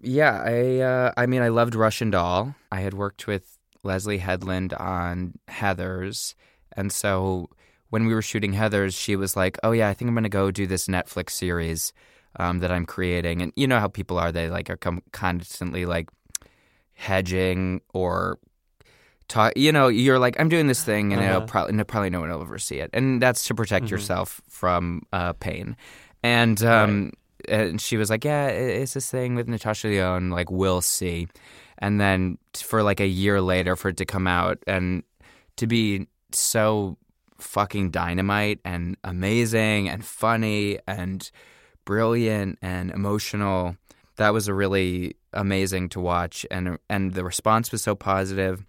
yeah, 0.00 0.42
I 0.44 0.78
uh, 0.80 1.12
I 1.16 1.26
mean, 1.26 1.42
I 1.42 1.48
loved 1.48 1.74
Russian 1.74 2.10
Doll. 2.10 2.54
I 2.72 2.80
had 2.80 2.94
worked 2.94 3.26
with 3.26 3.58
Leslie 3.82 4.18
Headland 4.18 4.72
on 4.74 5.34
Heathers, 5.48 6.34
and 6.76 6.92
so 6.92 7.48
when 7.90 8.06
we 8.06 8.14
were 8.14 8.22
shooting 8.22 8.52
Heathers, 8.52 8.98
she 8.98 9.16
was 9.16 9.36
like, 9.36 9.58
"Oh 9.62 9.72
yeah, 9.72 9.88
I 9.88 9.94
think 9.94 10.08
I'm 10.08 10.14
gonna 10.14 10.28
go 10.28 10.50
do 10.50 10.66
this 10.66 10.86
Netflix 10.88 11.30
series 11.30 11.92
um, 12.36 12.58
that 12.60 12.70
I'm 12.70 12.86
creating." 12.86 13.42
And 13.42 13.52
you 13.56 13.66
know 13.66 13.80
how 13.80 13.88
people 13.88 14.18
are; 14.18 14.30
they 14.32 14.48
like 14.50 14.70
are 14.70 14.76
com- 14.76 15.02
constantly 15.12 15.86
like 15.86 16.08
hedging 16.94 17.80
or 17.94 18.38
talk. 19.28 19.52
You 19.56 19.72
know, 19.72 19.88
you're 19.88 20.18
like, 20.18 20.38
I'm 20.40 20.48
doing 20.48 20.66
this 20.66 20.82
thing, 20.82 21.12
and 21.12 21.22
it'll 21.22 21.38
Uh-huh. 21.38 21.46
probably 21.46 21.74
no, 21.74 21.84
probably 21.84 22.10
no 22.10 22.20
one 22.20 22.30
will 22.30 22.42
ever 22.42 22.58
see 22.58 22.78
it, 22.78 22.90
and 22.92 23.20
that's 23.22 23.46
to 23.48 23.54
protect 23.54 23.86
Mhm. 23.86 23.90
yourself 23.90 24.40
from 24.48 25.02
uh, 25.12 25.32
pain. 25.34 25.76
And 26.22 26.62
um, 26.64 27.12
and 27.48 27.80
she 27.80 27.96
was 27.96 28.10
like, 28.10 28.24
yeah, 28.24 28.48
it's 28.48 28.94
this 28.94 29.10
thing 29.10 29.34
with 29.34 29.48
Natasha 29.48 29.88
Lyonne. 29.88 30.30
Like, 30.30 30.50
we'll 30.50 30.80
see. 30.80 31.28
And 31.78 32.00
then 32.00 32.38
for 32.54 32.82
like 32.82 33.00
a 33.00 33.06
year 33.06 33.40
later, 33.40 33.76
for 33.76 33.88
it 33.88 33.96
to 33.98 34.04
come 34.04 34.26
out 34.26 34.58
and 34.66 35.02
to 35.56 35.66
be 35.66 36.06
so 36.32 36.96
fucking 37.38 37.90
dynamite 37.90 38.60
and 38.64 38.96
amazing 39.04 39.88
and 39.88 40.04
funny 40.04 40.78
and 40.86 41.30
brilliant 41.84 42.58
and 42.60 42.90
emotional. 42.90 43.76
That 44.16 44.32
was 44.32 44.48
a 44.48 44.54
really 44.54 45.16
amazing 45.32 45.88
to 45.90 46.00
watch 46.00 46.44
and 46.50 46.78
and 46.88 47.14
the 47.14 47.24
response 47.24 47.70
was 47.70 47.82
so 47.82 47.94
positive. 47.94 48.64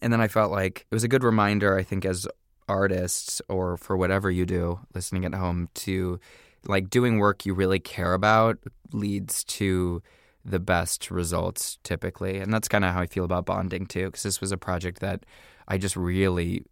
And 0.00 0.12
then 0.12 0.20
I 0.20 0.28
felt 0.28 0.50
like 0.50 0.86
it 0.90 0.94
was 0.94 1.04
a 1.04 1.08
good 1.08 1.24
reminder 1.24 1.76
I 1.76 1.82
think 1.82 2.04
as 2.04 2.26
artists 2.68 3.42
or 3.48 3.76
for 3.76 3.96
whatever 3.96 4.30
you 4.30 4.46
do 4.46 4.80
listening 4.94 5.24
at 5.24 5.34
home 5.34 5.68
to 5.74 6.18
like 6.66 6.90
doing 6.90 7.18
work 7.18 7.46
you 7.46 7.54
really 7.54 7.80
care 7.80 8.14
about 8.14 8.58
leads 8.92 9.44
to 9.44 10.02
the 10.44 10.60
best 10.60 11.10
results 11.10 11.78
typically. 11.82 12.38
And 12.38 12.52
that's 12.52 12.68
kind 12.68 12.84
of 12.84 12.92
how 12.92 13.00
I 13.00 13.06
feel 13.06 13.24
about 13.24 13.46
bonding 13.46 13.86
too 13.86 14.06
because 14.06 14.22
this 14.22 14.40
was 14.40 14.52
a 14.52 14.56
project 14.56 15.00
that 15.00 15.24
I 15.68 15.78
just 15.78 15.96
really 15.96 16.64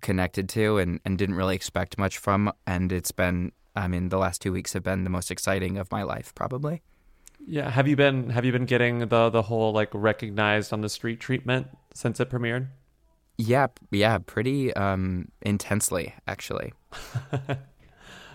connected 0.00 0.48
to 0.50 0.78
and, 0.78 1.00
and 1.04 1.18
didn't 1.18 1.36
really 1.36 1.54
expect 1.54 1.98
much 1.98 2.18
from. 2.18 2.52
And 2.66 2.92
it's 2.92 3.12
been, 3.12 3.52
I 3.74 3.88
mean, 3.88 4.08
the 4.08 4.18
last 4.18 4.42
two 4.42 4.52
weeks 4.52 4.72
have 4.72 4.82
been 4.82 5.04
the 5.04 5.10
most 5.10 5.30
exciting 5.30 5.78
of 5.78 5.90
my 5.90 6.02
life, 6.02 6.34
probably. 6.34 6.82
Yeah, 7.46 7.70
have 7.70 7.86
you 7.86 7.96
been 7.96 8.30
have 8.30 8.44
you 8.46 8.52
been 8.52 8.64
getting 8.64 9.00
the 9.00 9.28
the 9.28 9.42
whole 9.42 9.72
like 9.72 9.90
recognized 9.92 10.72
on 10.72 10.80
the 10.80 10.88
street 10.88 11.20
treatment 11.20 11.66
since 11.92 12.18
it 12.18 12.30
premiered? 12.30 12.68
Yeah, 13.36 13.66
yeah, 13.90 14.18
pretty 14.18 14.72
um, 14.74 15.28
intensely, 15.42 16.14
actually. 16.26 16.72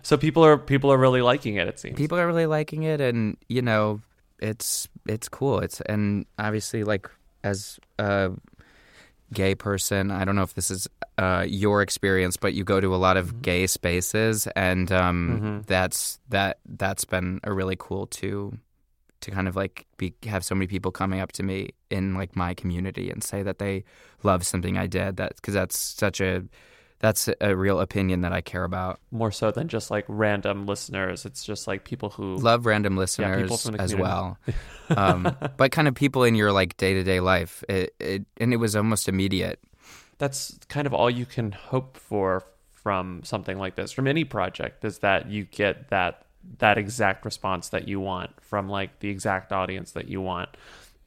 So 0.04 0.18
people 0.18 0.44
are 0.46 0.58
people 0.58 0.92
are 0.92 0.98
really 0.98 1.22
liking 1.22 1.56
it. 1.56 1.68
It 1.68 1.80
seems. 1.80 1.98
People 1.98 2.18
are 2.18 2.28
really 2.28 2.46
liking 2.46 2.84
it, 2.84 3.02
and 3.02 3.38
you 3.48 3.62
know, 3.62 4.02
it's 4.40 4.88
it's 5.08 5.30
cool. 5.30 5.60
It's 5.60 5.82
and 5.82 6.26
obviously, 6.38 6.84
like 6.84 7.10
as 7.44 7.80
a 7.98 8.32
gay 9.34 9.56
person, 9.56 10.12
I 10.12 10.26
don't 10.26 10.36
know 10.36 10.44
if 10.44 10.54
this 10.56 10.72
is 10.72 10.88
uh, 11.18 11.46
your 11.48 11.82
experience, 11.82 12.38
but 12.38 12.54
you 12.54 12.64
go 12.64 12.80
to 12.80 12.96
a 12.96 12.98
lot 12.98 13.18
of 13.18 13.42
gay 13.42 13.68
spaces, 13.68 14.48
and 14.56 14.92
um, 14.92 15.42
Mhm. 15.42 15.68
that's 15.68 16.20
that 16.30 16.60
that's 16.66 17.06
been 17.06 17.40
a 17.44 17.54
really 17.54 17.76
cool 17.78 18.08
too 18.08 18.58
to 19.22 19.32
kind 19.32 19.50
of 19.50 19.56
like 19.56 19.86
be 19.98 20.14
have 20.26 20.46
so 20.46 20.56
many 20.56 20.66
people 20.66 20.92
coming 20.92 21.20
up 21.20 21.34
to 21.34 21.44
me 21.44 21.70
in 21.90 22.16
like 22.16 22.38
my 22.38 22.54
community 22.54 23.10
and 23.12 23.22
say 23.22 23.44
that 23.44 23.60
they 23.60 23.84
love 24.24 24.46
something 24.46 24.78
I 24.78 24.88
did. 24.88 25.18
That 25.18 25.36
because 25.36 25.54
that's 25.54 25.78
such 25.78 26.22
a 26.22 26.44
that's 27.00 27.30
a 27.40 27.56
real 27.56 27.80
opinion 27.80 28.22
that 28.22 28.34
I 28.34 28.42
care 28.42 28.64
about. 28.64 29.00
more 29.12 29.32
so 29.32 29.52
than 29.52 29.68
just 29.68 29.90
like 29.90 30.06
random 30.08 30.66
listeners. 30.66 31.26
It's 31.26 31.44
just 31.46 31.68
like 31.68 31.86
people 31.86 32.10
who 32.10 32.36
love 32.38 32.66
random 32.66 32.98
listeners 32.98 33.64
the 33.64 33.82
as 33.82 33.96
well 33.96 34.38
um, 34.90 35.36
but 35.58 35.72
kind 35.72 35.88
of 35.88 35.96
people 35.96 36.24
in 36.24 36.36
your 36.36 36.52
like 36.52 36.78
day-to-day 36.78 37.20
life 37.20 37.64
it, 37.70 37.94
it, 38.00 38.26
and 38.38 38.54
it 38.54 38.58
was 38.58 38.76
almost 38.76 39.08
immediate 39.08 39.60
that's 40.18 40.58
kind 40.68 40.88
of 40.88 40.94
all 40.94 41.10
you 41.10 41.26
can 41.26 41.52
hope 41.52 41.98
for 41.98 42.44
from 42.74 43.22
something 43.24 43.58
like 43.58 43.76
this 43.76 43.92
from 43.92 44.08
any 44.08 44.24
project 44.24 44.84
is 44.86 45.00
that 45.00 45.30
you 45.30 45.46
get 45.46 45.90
that 45.90 46.26
that 46.60 46.78
exact 46.78 47.26
response 47.26 47.70
that 47.70 47.88
you 47.88 48.00
want 48.00 48.32
from 48.42 48.70
like 48.70 49.00
the 49.00 49.10
exact 49.10 49.52
audience 49.52 49.92
that 49.92 50.08
you 50.08 50.22
want 50.22 50.50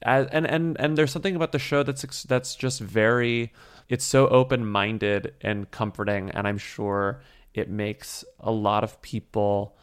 As, 0.02 0.26
and 0.30 0.46
and 0.46 0.76
and 0.78 0.96
there's 0.96 1.10
something 1.10 1.36
about 1.36 1.52
the 1.52 1.58
show 1.58 1.82
that's 1.82 2.22
that's 2.24 2.54
just 2.54 2.80
very 2.80 3.52
it's 3.92 4.04
so 4.04 4.20
open-minded 4.28 5.34
and 5.42 5.70
comforting 5.70 6.30
and 6.30 6.46
i'm 6.48 6.58
sure 6.58 7.20
it 7.54 7.68
makes 7.68 8.24
a 8.40 8.50
lot 8.50 8.82
of 8.84 9.00
people 9.02 9.76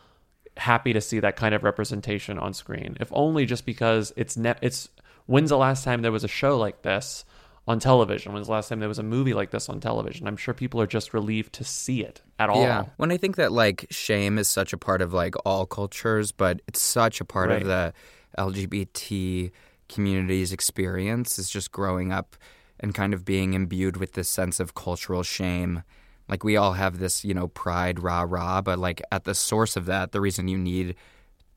happy 0.58 0.92
to 0.94 1.00
see 1.02 1.20
that 1.20 1.36
kind 1.36 1.54
of 1.56 1.64
representation 1.64 2.38
on 2.38 2.52
screen. 2.54 2.98
If 3.00 3.10
only 3.14 3.46
just 3.46 3.64
because 3.66 4.12
it's 4.18 4.36
ne- 4.36 4.60
it's 4.62 4.90
when's 5.28 5.50
the 5.52 5.58
last 5.58 5.84
time 5.86 6.02
there 6.02 6.12
was 6.12 6.24
a 6.24 6.28
show 6.28 6.58
like 6.58 6.82
this 6.82 7.24
on 7.68 7.80
television? 7.80 8.34
When's 8.34 8.48
the 8.48 8.54
last 8.54 8.68
time 8.70 8.80
there 8.80 8.90
was 8.90 9.00
a 9.00 9.04
movie 9.04 9.34
like 9.36 9.52
this 9.52 9.70
on 9.70 9.80
television? 9.80 10.28
I'm 10.28 10.36
sure 10.36 10.54
people 10.56 10.82
are 10.82 10.88
just 10.88 11.14
relieved 11.14 11.54
to 11.54 11.64
see 11.64 12.02
it 12.04 12.22
at 12.40 12.50
all. 12.50 12.64
Yeah. 12.64 12.86
When 12.98 13.12
i 13.12 13.18
think 13.18 13.36
that 13.38 13.52
like 13.54 13.86
shame 13.92 14.38
is 14.40 14.50
such 14.50 14.74
a 14.74 14.78
part 14.78 15.02
of 15.04 15.14
like 15.14 15.36
all 15.46 15.66
cultures 15.68 16.32
but 16.34 16.62
it's 16.68 16.82
such 16.82 17.22
a 17.22 17.26
part 17.26 17.50
Right. 17.50 17.62
of 17.62 17.68
the 17.68 17.94
lgbt 18.38 19.52
community's 19.88 20.52
experience 20.54 21.40
is 21.40 21.50
just 21.50 21.72
growing 21.72 22.12
up 22.12 22.36
and 22.80 22.94
kind 22.94 23.14
of 23.14 23.26
being 23.26 23.54
imbued 23.54 23.98
with 23.98 24.14
this 24.14 24.30
sense 24.30 24.60
of 24.60 24.74
cultural 24.74 25.24
shame. 25.24 25.84
Like 26.28 26.44
we 26.44 26.58
all 26.58 26.74
have 26.74 27.00
this 27.00 27.26
you 27.26 27.34
know 27.34 27.48
pride 27.48 28.02
rah 28.02 28.26
rah 28.28 28.62
but 28.62 28.78
like 28.80 29.02
at 29.12 29.24
the 29.24 29.34
source 29.34 29.76
of 29.76 29.86
that 29.88 30.12
the 30.12 30.22
reason 30.22 30.48
you 30.48 30.58
need 30.58 30.96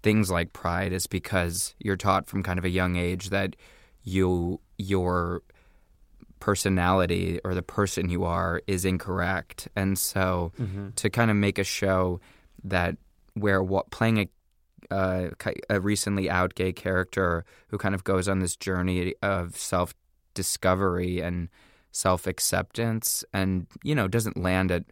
things 0.02 0.30
like 0.30 0.52
pride 0.52 0.92
is 0.92 1.06
because 1.06 1.74
you're 1.78 1.96
taught 1.96 2.26
from 2.26 2.42
kind 2.42 2.58
of 2.58 2.64
a 2.64 2.70
young 2.70 2.96
age 2.96 3.30
that 3.30 3.54
you 4.02 4.60
your 4.78 5.42
personality 6.40 7.38
or 7.44 7.54
the 7.54 7.62
person 7.62 8.08
you 8.08 8.24
are 8.24 8.60
is 8.66 8.84
incorrect. 8.84 9.68
And 9.76 9.96
so 9.96 10.52
to 10.96 11.08
kind 11.08 11.30
of 11.30 11.36
make 11.36 11.56
a 11.56 11.64
show 11.64 12.20
that 12.64 12.96
where 13.34 13.62
what 13.62 13.90
playing 13.90 14.18
a 14.18 14.28
uh, 14.90 15.30
a 15.70 15.80
recently 15.80 16.28
out 16.28 16.54
gay 16.54 16.72
character 16.72 17.44
who 17.68 17.78
kind 17.78 17.94
of 17.94 18.02
goes 18.04 18.28
on 18.28 18.40
this 18.40 18.56
journey 18.56 19.14
of 19.22 19.56
self 19.56 19.94
discovery 20.34 21.20
and 21.20 21.48
self 21.90 22.26
acceptance 22.26 23.24
and 23.32 23.66
you 23.82 23.94
know 23.94 24.08
doesn't 24.08 24.36
land 24.36 24.70
at 24.70 24.84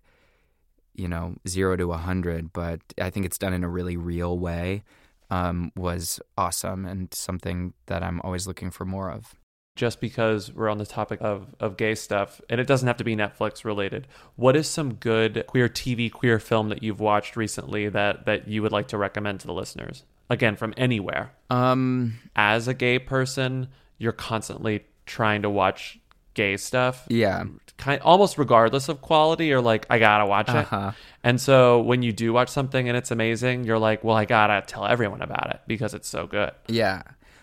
you 0.95 1.09
know 1.09 1.35
zero 1.49 1.77
to 1.77 1.93
a 1.93 1.97
hundred 1.97 2.53
but 2.53 2.81
I 3.01 3.11
think 3.11 3.25
it's 3.27 3.39
done 3.39 3.55
in 3.55 3.65
a 3.65 3.69
really 3.69 3.97
real 3.97 4.39
way 4.39 4.83
um, 5.31 5.71
was 5.77 6.21
awesome 6.37 6.85
and 6.85 7.13
something 7.15 7.73
that 7.87 8.03
I'm 8.03 8.21
always 8.23 8.47
looking 8.47 8.71
for 8.71 8.85
more 8.85 9.11
of. 9.11 9.35
just 9.77 10.01
because 10.01 10.53
we're 10.53 10.69
on 10.69 10.79
the 10.79 10.85
topic 10.85 11.19
of, 11.23 11.55
of 11.61 11.77
gay 11.77 11.95
stuff, 11.95 12.41
and 12.51 12.61
it 12.61 12.67
doesn't 12.67 12.87
have 12.87 12.97
to 12.99 13.05
be 13.05 13.17
Netflix 13.17 13.65
related, 13.65 14.07
what 14.37 14.57
is 14.57 14.69
some 14.69 14.95
good 14.95 15.45
queer 15.47 15.69
TV, 15.71 16.11
queer 16.13 16.39
film 16.39 16.69
that 16.69 16.83
you've 16.83 17.01
watched 17.01 17.37
recently 17.37 17.89
that, 17.89 18.27
that 18.27 18.47
you 18.49 18.61
would 18.61 18.73
like 18.73 18.89
to 18.89 18.99
recommend 18.99 19.41
to 19.41 19.47
the 19.47 19.55
listeners? 19.55 20.03
Again, 20.29 20.57
from 20.57 20.75
anywhere. 20.77 21.33
Um, 21.49 22.19
As 22.37 22.69
a 22.69 22.75
gay 22.75 22.99
person, 22.99 23.69
you're 23.97 24.13
constantly 24.13 24.85
trying 25.11 25.43
to 25.43 25.51
watch 25.51 25.99
gay 26.35 26.57
stuff, 26.57 27.05
yeah, 27.09 27.45
kind 27.77 28.01
almost 28.03 28.39
regardless 28.39 28.89
of 28.89 29.01
quality, 29.01 29.53
or 29.53 29.61
like, 29.61 29.87
I 29.91 29.99
gotta 29.99 30.27
watch 30.27 30.49
it. 30.49 30.55
Uh-huh. 30.55 30.93
And 31.25 31.41
so 31.41 31.81
when 31.81 32.03
you 32.03 32.13
do 32.13 32.33
watch 32.33 32.49
something 32.49 32.89
and 32.89 32.97
it's 32.97 33.11
amazing, 33.11 33.65
you're 33.65 33.79
like, 33.79 34.05
well, 34.05 34.17
I 34.17 34.25
gotta 34.25 34.63
tell 34.67 34.87
everyone 34.87 35.23
about 35.23 35.51
it 35.51 35.61
because 35.67 35.95
it's 35.95 36.09
so 36.09 36.27
good. 36.27 36.53
Yeah. 36.69 37.03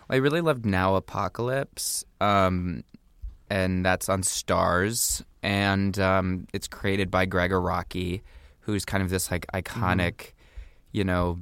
I 0.09 0.15
really 0.17 0.41
loved 0.41 0.65
Now 0.65 0.95
Apocalypse. 0.95 2.05
Um, 2.21 2.83
and 3.49 3.85
that's 3.85 4.09
on 4.09 4.21
Starz. 4.21 5.23
And 5.43 5.97
um, 5.99 6.47
it's 6.53 6.67
created 6.67 7.11
by 7.11 7.25
Gregg 7.25 7.51
Araki, 7.51 8.21
who's 8.61 8.85
kind 8.85 9.03
of 9.03 9.09
this 9.09 9.29
like 9.31 9.45
iconic, 9.53 10.31
you 10.91 11.03
know, 11.03 11.39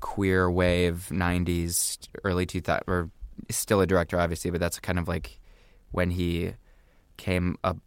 queer 0.00 0.50
wave 0.50 1.08
90s, 1.10 1.98
early 2.24 2.46
2000s, 2.46 2.82
or 2.86 3.10
still 3.50 3.80
a 3.80 3.86
director, 3.86 4.18
obviously, 4.18 4.50
but 4.50 4.60
that's 4.60 4.78
kind 4.78 4.98
of 4.98 5.08
like 5.08 5.37
when 5.90 6.10
he 6.10 6.52
came 7.16 7.56
up, 7.64 7.78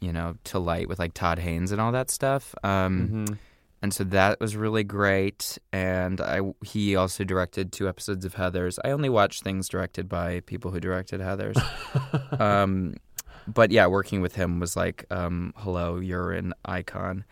you 0.00 0.12
know, 0.12 0.36
to 0.44 0.58
light 0.58 0.88
with 0.88 0.98
like 0.98 1.14
Todd 1.14 1.38
Haynes 1.38 1.72
and 1.72 1.80
all 1.80 1.92
that 1.92 2.10
stuff. 2.10 2.54
Um, 2.62 3.08
Mhm. 3.28 3.38
and 3.82 3.94
so 3.94 4.04
that 4.04 4.40
was 4.40 4.56
really 4.56 4.84
great. 4.84 5.58
And 5.72 6.20
I 6.20 6.40
he 6.64 6.96
also 6.96 7.24
directed 7.24 7.72
two 7.72 7.88
episodes 7.88 8.24
of 8.24 8.34
Heathers. 8.34 8.78
I 8.84 8.90
only 8.90 9.08
watch 9.08 9.40
things 9.40 9.68
directed 9.68 10.08
by 10.08 10.40
people 10.40 10.70
who 10.70 10.80
directed 10.80 11.20
Heathers. 11.20 11.56
um, 12.40 12.94
but 13.46 13.70
yeah, 13.70 13.86
working 13.86 14.20
with 14.22 14.34
him 14.36 14.58
was 14.60 14.76
like, 14.76 15.04
um, 15.10 15.52
hello, 15.56 15.98
you're 15.98 16.32
an 16.32 16.54
icon. 16.64 17.24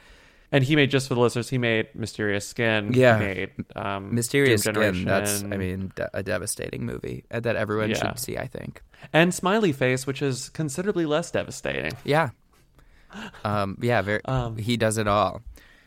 And 0.52 0.62
he 0.62 0.76
made 0.76 0.90
just 0.90 1.08
for 1.08 1.14
the 1.14 1.20
listeners. 1.20 1.48
He 1.48 1.56
made 1.58 1.88
Mysterious 1.94 2.46
Skin. 2.46 2.92
Yeah. 2.92 3.18
he 3.18 3.24
made 3.24 3.50
um, 3.74 4.14
Mysterious 4.14 4.62
Doom 4.64 4.74
Skin. 4.94 5.04
That's 5.06 5.42
I 5.42 5.56
mean 5.56 5.92
de- 5.96 6.10
a 6.12 6.22
devastating 6.22 6.84
movie 6.84 7.24
uh, 7.30 7.40
that 7.40 7.56
everyone 7.56 7.88
Yeah. 7.90 7.96
should 8.10 8.18
see. 8.18 8.36
I 8.38 8.46
think. 8.46 8.82
and 9.12 9.32
Smiley 9.34 9.72
Face, 9.72 10.06
which 10.06 10.20
is 10.20 10.50
considerably 10.50 11.06
less 11.06 11.30
devastating. 11.30 11.92
Yeah. 12.04 12.30
Um, 13.44 13.78
yeah. 13.80 14.02
Very. 14.02 14.20
Um, 14.28 14.56
he 14.58 14.76
does 14.76 14.98
it 14.98 15.08
all. 15.08 15.42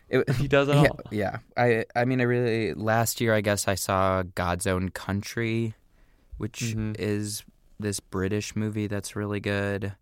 It, 0.10 0.30
He 0.36 0.48
does 0.48 0.68
it 0.68 0.76
yeah, 0.76 0.82
all. 0.82 1.00
yeah. 1.12 1.38
I 1.58 1.86
I 1.96 2.06
mean 2.06 2.20
I 2.22 2.24
really 2.26 2.74
last 2.74 3.22
year 3.22 3.34
I 3.34 3.42
guess 3.42 3.68
I 3.68 3.76
saw 3.76 4.24
God's 4.36 4.68
Own 4.68 4.90
Country, 4.90 5.74
which 6.38 6.60
Mhm. 6.76 6.96
is 7.00 7.44
this 7.80 8.00
British 8.00 8.56
movie 8.56 8.88
that's 8.88 9.16
really 9.16 9.40
good. 9.40 9.94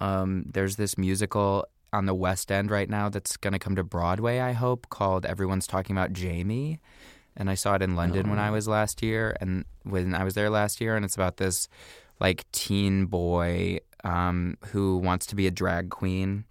Um, 0.00 0.44
there's 0.46 0.76
this 0.76 0.96
musical 0.98 1.66
on 1.92 2.06
the 2.06 2.14
West 2.14 2.50
End 2.50 2.70
right 2.70 2.88
now 2.88 3.08
that's 3.08 3.36
going 3.36 3.52
to 3.52 3.58
come 3.58 3.76
to 3.76 3.84
Broadway, 3.84 4.38
I 4.40 4.52
hope, 4.52 4.88
called 4.88 5.26
Everyone's 5.26 5.66
Talking 5.66 5.94
About 5.96 6.12
Jamie. 6.12 6.80
And 7.36 7.48
I 7.50 7.54
saw 7.54 7.74
it 7.74 7.82
in 7.82 7.94
London 7.96 8.28
when 8.30 8.38
I 8.38 8.48
Oh. 8.48 8.52
was 8.52 8.68
last 8.68 9.02
year 9.02 9.36
and 9.40 9.64
when 9.84 10.14
I 10.14 10.24
was 10.24 10.34
there 10.34 10.50
last 10.50 10.80
year 10.80 10.96
and 10.96 11.04
it's 11.04 11.14
about 11.14 11.36
this 11.38 11.68
like 12.20 12.50
teen 12.52 13.06
boy 13.06 13.78
um, 14.04 14.56
who 14.66 14.98
wants 14.98 15.26
to 15.26 15.36
be 15.36 15.46
a 15.46 15.50
drag 15.50 15.90
queen. 15.90 16.44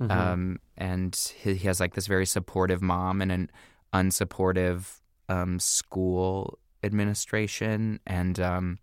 Um, 0.00 0.58
and 0.76 1.14
he, 1.42 1.54
he 1.54 1.66
has 1.68 1.78
like 1.80 1.94
this 1.94 2.06
very 2.08 2.26
supportive 2.26 2.82
mom 2.82 3.22
and 3.22 3.30
an 3.32 3.50
unsupportive 3.92 5.00
um, 5.28 5.58
school 5.60 6.58
administration. 6.82 8.00
And 8.06 8.38
um, 8.40 8.78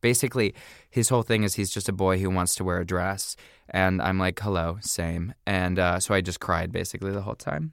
basically, 0.00 0.54
his 0.90 1.08
whole 1.08 1.22
thing 1.22 1.42
is 1.42 1.54
he's 1.54 1.70
just 1.70 1.88
a 1.88 1.92
boy 1.92 2.18
who 2.18 2.30
wants 2.30 2.54
to 2.56 2.64
wear 2.64 2.80
a 2.80 2.86
dress. 2.86 3.36
And 3.70 4.00
I'm 4.00 4.18
like, 4.18 4.38
hello, 4.40 4.78
same. 4.80 5.34
And 5.46 5.78
uh, 5.78 6.00
so 6.00 6.14
I 6.14 6.20
just 6.20 6.40
cried 6.40 6.72
basically 6.72 7.12
the 7.12 7.22
whole 7.22 7.34
time. 7.34 7.72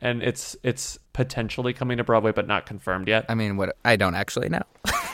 And 0.00 0.22
it's 0.22 0.56
it's 0.64 0.98
potentially 1.12 1.72
coming 1.72 1.98
to 1.98 2.04
Broadway, 2.04 2.32
but 2.32 2.48
not 2.48 2.66
confirmed 2.66 3.06
yet. 3.08 3.24
I 3.28 3.34
mean, 3.34 3.56
what 3.56 3.76
I 3.84 3.94
don't 3.96 4.16
actually 4.16 4.48
know. 4.48 4.62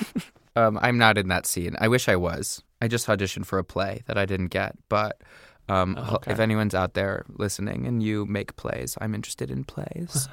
um, 0.57 0.79
I'm 0.81 0.97
not 0.97 1.19
in 1.19 1.29
that 1.29 1.45
scene. 1.45 1.77
I 1.79 1.89
wish 1.89 2.09
I 2.09 2.17
was. 2.17 2.63
I 2.81 2.89
just 2.89 3.07
auditioned 3.07 3.45
for 3.45 3.59
a 3.59 3.65
play 3.65 4.03
that 4.07 4.17
I 4.17 4.25
didn't 4.25 4.49
get. 4.49 4.77
But 4.89 5.21
um, 5.69 5.97
Oh, 5.99 6.15
okay. 6.17 6.33
if 6.33 6.39
anyone's 6.41 6.75
out 6.75 6.95
there 6.95 7.27
listening 7.29 7.87
and 7.87 8.03
you 8.03 8.25
make 8.25 8.57
plays, 8.57 8.97
I'm 9.01 9.15
interested 9.15 9.51
in 9.51 9.65
plays. 9.65 10.27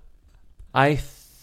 I 0.74 0.96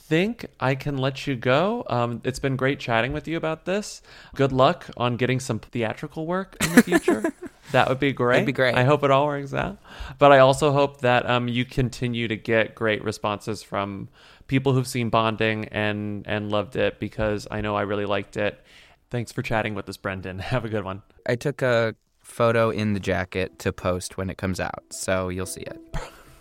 think 0.06 0.46
I 0.60 0.76
can 0.76 0.98
let 0.98 1.26
you 1.26 1.36
go. 1.36 1.86
Um, 1.90 2.22
it's 2.24 2.40
been 2.40 2.56
great 2.56 2.80
chatting 2.80 3.14
with 3.14 3.28
you 3.28 3.38
about 3.38 3.66
this. 3.66 4.02
Good 4.36 4.52
luck 4.52 4.90
on 4.98 5.16
getting 5.16 5.40
some 5.40 5.60
theatrical 5.60 6.28
work 6.28 6.58
in 6.62 6.76
the 6.76 6.84
future. 6.84 7.34
that 7.72 7.88
would 7.88 8.00
be 8.00 8.12
great. 8.12 8.46
be 8.46 8.52
great. 8.52 8.76
I 8.76 8.84
hope 8.84 9.04
it 9.04 9.12
all 9.12 9.26
works 9.26 9.54
out. 9.54 9.78
But 10.20 10.32
I 10.32 10.40
also 10.40 10.72
hope 10.72 11.02
that 11.02 11.30
um, 11.30 11.48
you 11.48 11.64
continue 11.64 12.28
to 12.28 12.36
get 12.36 12.76
great 12.76 13.04
responses 13.04 13.64
from 13.64 14.10
people 14.48 14.74
who've 14.74 14.88
seen 14.88 15.10
Bonding 15.10 15.66
and 15.66 16.28
and 16.28 16.52
loved 16.52 16.76
it 16.76 17.00
because 17.00 17.48
I 17.50 17.62
know 17.62 17.76
I 17.76 17.84
really 17.84 18.06
liked 18.06 18.36
it. 18.38 18.60
Thanks 19.10 19.32
for 19.32 19.42
chatting 19.42 19.74
with 19.74 19.88
us, 19.88 19.98
Brendan. 19.98 20.40
Have 20.54 20.66
a 20.66 20.70
good 20.70 20.84
one. 20.84 21.02
I 21.26 21.36
took 21.36 21.62
a 21.62 21.96
photo 22.22 22.70
in 22.70 22.94
the 22.94 23.00
jacket 23.00 23.58
to 23.60 23.72
post 23.72 24.18
when 24.18 24.30
it 24.30 24.38
comes 24.38 24.60
out, 24.60 24.84
so 24.92 25.30
you'll 25.30 25.46
see 25.46 25.62
it. 25.62 25.80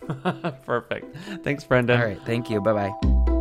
Perfect. 0.67 1.17
Thanks, 1.45 1.65
Brendan. 1.65 2.01
All 2.01 2.07
right, 2.07 2.21
thank 2.27 2.51
you. 2.51 2.61
Bye 2.61 2.91
bye. 2.91 3.32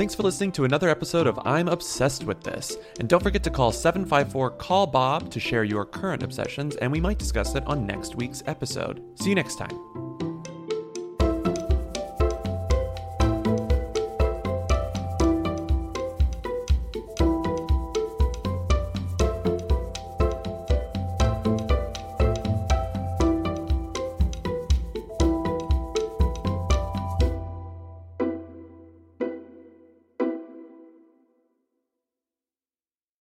Thanks 0.00 0.14
for 0.14 0.22
listening 0.22 0.52
to 0.52 0.64
another 0.64 0.88
episode 0.88 1.26
of 1.26 1.38
I'm 1.44 1.68
Obsessed 1.68 2.24
with 2.24 2.42
This. 2.42 2.74
And 2.98 3.06
don't 3.06 3.22
forget 3.22 3.44
to 3.44 3.50
call 3.50 3.70
754 3.70 4.52
Call 4.52 4.86
Bob 4.86 5.30
to 5.30 5.38
share 5.38 5.62
your 5.62 5.84
current 5.84 6.22
obsessions, 6.22 6.74
and 6.76 6.90
we 6.90 7.00
might 7.00 7.18
discuss 7.18 7.54
it 7.54 7.66
on 7.66 7.84
next 7.84 8.16
week's 8.16 8.42
episode. 8.46 9.04
See 9.20 9.28
you 9.28 9.34
next 9.34 9.56
time. 9.56 9.89